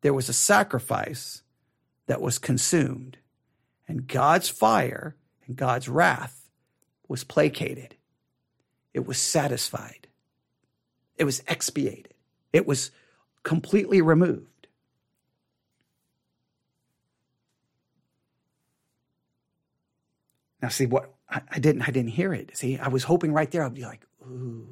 [0.00, 1.42] There was a sacrifice
[2.06, 3.18] that was consumed.
[3.86, 5.14] And God's fire
[5.46, 6.50] and God's wrath
[7.06, 7.94] was placated.
[8.92, 10.08] It was satisfied.
[11.16, 12.14] It was expiated.
[12.52, 12.90] It was
[13.44, 14.48] completely removed.
[20.64, 21.82] Now, see what I, I, didn't.
[21.82, 22.56] I didn't hear it.
[22.56, 23.62] See, I was hoping right there.
[23.64, 24.66] I'd be like, "Ooh,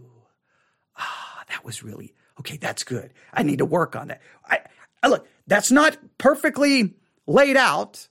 [0.97, 2.57] ah, that was really okay.
[2.57, 3.12] That's good.
[3.30, 4.61] I need to work on that." I,
[5.03, 5.28] I look.
[5.47, 6.95] That's not perfectly
[7.26, 8.09] laid out.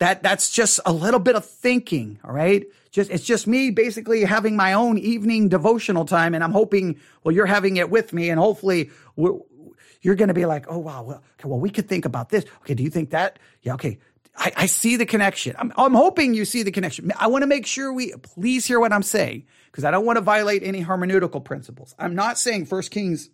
[0.00, 2.18] That that's just a little bit of thinking.
[2.24, 2.66] All right.
[2.90, 7.32] Just it's just me basically having my own evening devotional time, and I'm hoping well
[7.32, 11.22] you're having it with me, and hopefully you're going to be like, "Oh wow, well,
[11.38, 13.38] okay, well we could think about this." Okay, do you think that?
[13.62, 13.74] Yeah.
[13.74, 14.00] Okay.
[14.36, 15.54] I, I see the connection.
[15.58, 17.12] I'm, I'm hoping you see the connection.
[17.18, 20.16] I want to make sure we please hear what I'm saying because I don't want
[20.16, 21.94] to violate any hermeneutical principles.
[21.98, 23.28] I'm not saying 1 Kings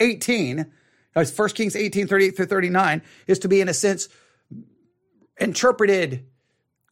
[0.00, 0.66] 18,
[1.14, 4.08] uh, 1 Kings 18, 38 through 39 is to be in a sense
[5.38, 6.26] interpreted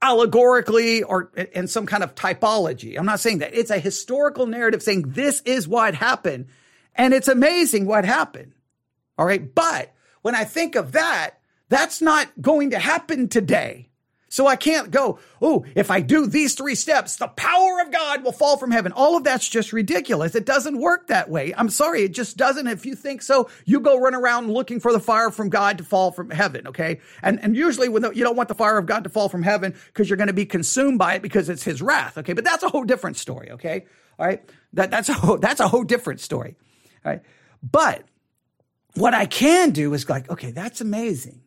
[0.02, 2.98] allegorically or in some kind of typology.
[2.98, 3.54] I'm not saying that.
[3.54, 6.46] It's a historical narrative saying this is what happened.
[6.94, 8.52] And it's amazing what happened.
[9.18, 9.54] All right.
[9.54, 9.92] But
[10.22, 11.38] when I think of that,
[11.74, 13.88] that's not going to happen today.
[14.28, 18.24] So I can't go, oh, if I do these three steps, the power of God
[18.24, 18.90] will fall from heaven.
[18.90, 20.34] All of that's just ridiculous.
[20.34, 21.54] It doesn't work that way.
[21.56, 22.02] I'm sorry.
[22.02, 22.66] It just doesn't.
[22.66, 25.84] If you think so, you go run around looking for the fire from God to
[25.84, 26.66] fall from heaven.
[26.66, 26.98] Okay.
[27.22, 29.44] And, and usually when the, you don't want the fire of God to fall from
[29.44, 32.18] heaven because you're going to be consumed by it because it's his wrath.
[32.18, 32.32] Okay.
[32.32, 33.52] But that's a whole different story.
[33.52, 33.86] Okay.
[34.18, 34.42] All right.
[34.72, 36.56] That, that's a whole, that's a whole different story.
[37.04, 37.22] All right.
[37.62, 38.02] But
[38.94, 41.43] what I can do is like, okay, that's amazing.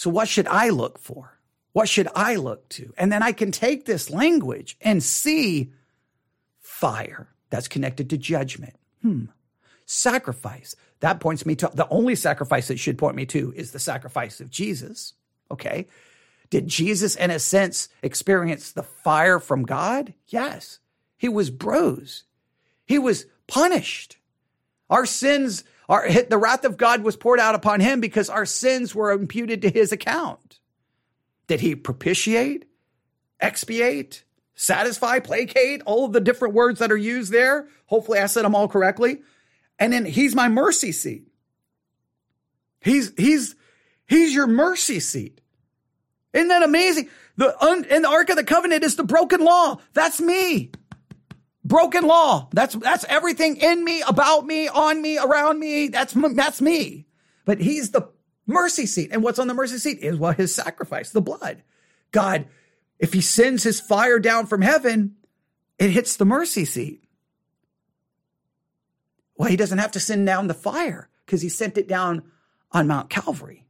[0.00, 1.38] So what should I look for?
[1.74, 2.94] What should I look to?
[2.96, 5.72] And then I can take this language and see
[6.58, 8.76] fire that's connected to judgment.
[9.02, 9.26] Hmm.
[9.84, 10.74] Sacrifice.
[11.00, 14.40] That points me to the only sacrifice that should point me to is the sacrifice
[14.40, 15.12] of Jesus.
[15.50, 15.86] Okay.
[16.48, 20.14] Did Jesus, in a sense, experience the fire from God?
[20.28, 20.78] Yes.
[21.18, 22.22] He was bruised.
[22.86, 24.16] He was punished.
[24.88, 28.94] Our sins our, the wrath of God was poured out upon him because our sins
[28.94, 30.60] were imputed to his account.
[31.48, 32.66] Did he propitiate,
[33.40, 34.22] expiate,
[34.54, 37.66] satisfy, placate, all of the different words that are used there?
[37.86, 39.22] Hopefully I said them all correctly.
[39.80, 41.26] And then he's my mercy seat.
[42.80, 43.56] He's, he's,
[44.06, 45.40] he's your mercy seat.
[46.32, 47.08] Isn't that amazing?
[47.36, 49.80] The un, in the Ark of the Covenant is the broken law.
[49.92, 50.70] That's me.
[51.70, 52.48] Broken law.
[52.52, 55.86] That's that's everything in me, about me, on me, around me.
[55.86, 57.06] That's that's me.
[57.44, 58.08] But he's the
[58.44, 59.10] mercy seat.
[59.12, 61.62] And what's on the mercy seat is what his sacrifice, the blood.
[62.10, 62.46] God,
[62.98, 65.14] if he sends his fire down from heaven,
[65.78, 67.04] it hits the mercy seat.
[69.36, 72.24] Well, he doesn't have to send down the fire because he sent it down
[72.72, 73.68] on Mount Calvary.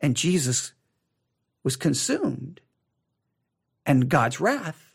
[0.00, 0.72] And Jesus
[1.62, 2.62] was consumed,
[3.84, 4.91] and God's wrath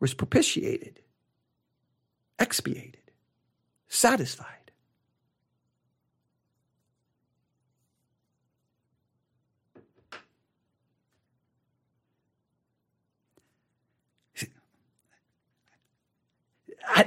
[0.00, 1.00] was propitiated,
[2.38, 3.10] expiated,
[3.88, 4.64] satisfied.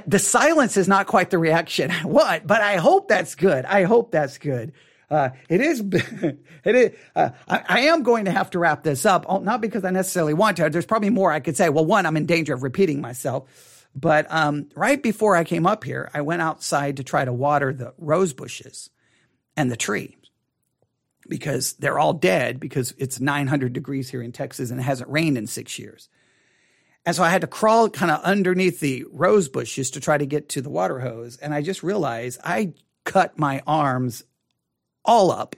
[0.06, 1.90] The silence is not quite the reaction.
[2.02, 2.46] what?
[2.46, 3.64] But I hope that's good.
[3.64, 4.72] I hope that's good.
[5.10, 9.06] Uh, it is, it is, uh, I, I, am going to have to wrap this
[9.06, 10.68] up, oh, not because I necessarily want to.
[10.68, 11.70] There's probably more I could say.
[11.70, 13.86] Well, one, I'm in danger of repeating myself.
[13.94, 17.72] But um, right before I came up here, I went outside to try to water
[17.72, 18.90] the rose bushes
[19.56, 20.18] and the tree
[21.28, 25.38] because they're all dead because it's 900 degrees here in Texas and it hasn't rained
[25.38, 26.08] in six years.
[27.04, 30.26] And so I had to crawl kind of underneath the rose bushes to try to
[30.26, 31.38] get to the water hose.
[31.38, 34.24] And I just realized I cut my arms
[35.08, 35.56] all up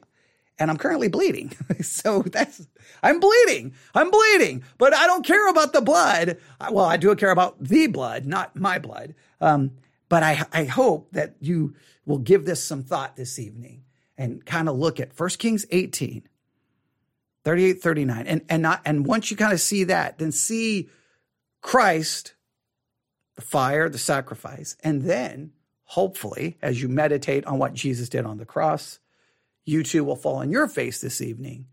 [0.61, 1.53] and I'm currently bleeding.
[1.80, 2.66] so that's,
[3.03, 3.74] I'm bleeding.
[3.94, 6.36] I'm bleeding, but I don't care about the blood.
[6.70, 9.14] Well, I do care about the blood, not my blood.
[9.40, 9.72] Um,
[10.09, 11.74] but I, I hope that you
[12.05, 13.84] will give this some thought this evening
[14.18, 16.28] and kind of look at 1 Kings 18,
[17.42, 18.26] 38, 39.
[18.26, 20.90] And, and not, and once you kind of see that, then see
[21.62, 22.34] Christ,
[23.36, 25.53] the fire, the sacrifice, and then
[25.84, 28.98] hopefully, as you meditate on what Jesus did on the cross,
[29.70, 31.66] you too will fall on your face this evening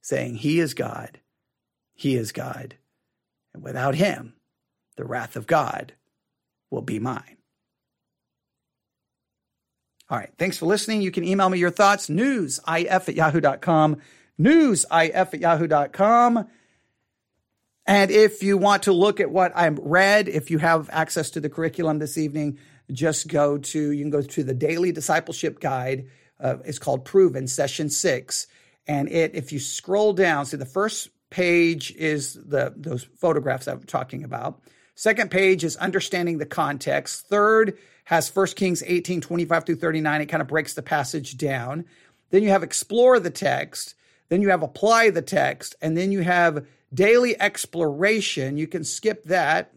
[0.00, 1.20] saying, He is God.
[1.94, 2.76] He is God.
[3.52, 4.34] And without Him,
[4.96, 5.92] the wrath of God
[6.70, 7.36] will be mine.
[10.08, 10.30] All right.
[10.38, 11.02] Thanks for listening.
[11.02, 13.98] You can email me your thoughts, newsif at yahoo.com,
[14.40, 16.48] newsif at yahoo.com.
[17.86, 21.40] And if you want to look at what I read, if you have access to
[21.40, 22.58] the curriculum this evening,
[22.90, 26.08] just go to, you can go to the Daily Discipleship Guide.
[26.42, 28.46] Uh, it's called Proven, Session 6.
[28.86, 33.84] And it, if you scroll down, see the first page is the those photographs I'm
[33.84, 34.60] talking about.
[34.94, 37.26] Second page is understanding the context.
[37.28, 40.20] Third has 1 Kings 18, 25 through 39.
[40.20, 41.86] It kind of breaks the passage down.
[42.30, 43.94] Then you have explore the text.
[44.28, 45.76] Then you have apply the text.
[45.80, 49.72] And then you have Daily exploration, you can skip that.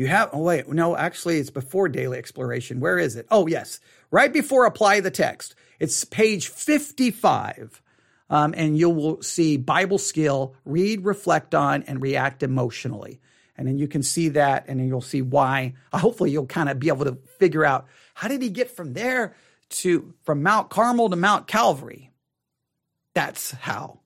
[0.00, 2.80] You have, oh, wait, no, actually, it's before daily exploration.
[2.80, 3.26] Where is it?
[3.30, 3.80] Oh, yes,
[4.10, 5.54] right before apply the text.
[5.78, 7.82] It's page 55.
[8.30, 13.20] Um, and you will see Bible skill, read, reflect on, and react emotionally.
[13.58, 15.74] And then you can see that, and then you'll see why.
[15.92, 19.36] Hopefully, you'll kind of be able to figure out how did he get from there
[19.68, 22.10] to from Mount Carmel to Mount Calvary.
[23.12, 24.00] That's how.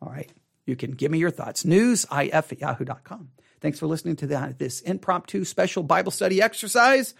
[0.00, 0.32] All right.
[0.66, 1.62] You can give me your thoughts.
[1.62, 2.10] Newsif
[2.52, 3.28] at yahoo.com.
[3.62, 7.14] Thanks for listening to the, this impromptu special Bible study exercise.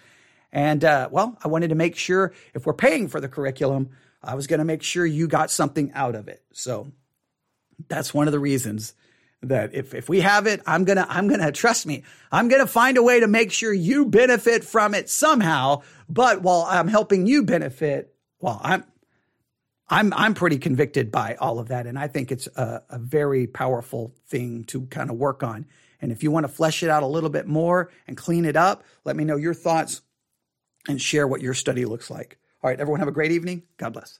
[0.51, 3.90] And, uh, well, I wanted to make sure if we're paying for the curriculum,
[4.20, 6.43] I was going to make sure you got something out of it.
[6.53, 6.90] So
[7.88, 8.95] that's one of the reasons
[9.43, 12.03] that if, if we have it, I'm going to, I'm going to trust me.
[12.30, 15.82] I'm going to find a way to make sure you benefit from it somehow.
[16.09, 18.84] But while I'm helping you benefit, well, I'm,
[19.88, 23.47] I'm I'm pretty convicted by all of that, and I think it's a, a very
[23.47, 25.66] powerful thing to kind of work on.
[26.03, 28.57] And if you want to flesh it out a little bit more and clean it
[28.57, 30.03] up, let me know your thoughts
[30.88, 32.38] and share what your study looks like.
[32.62, 33.62] All right, everyone, have a great evening.
[33.76, 34.18] God bless.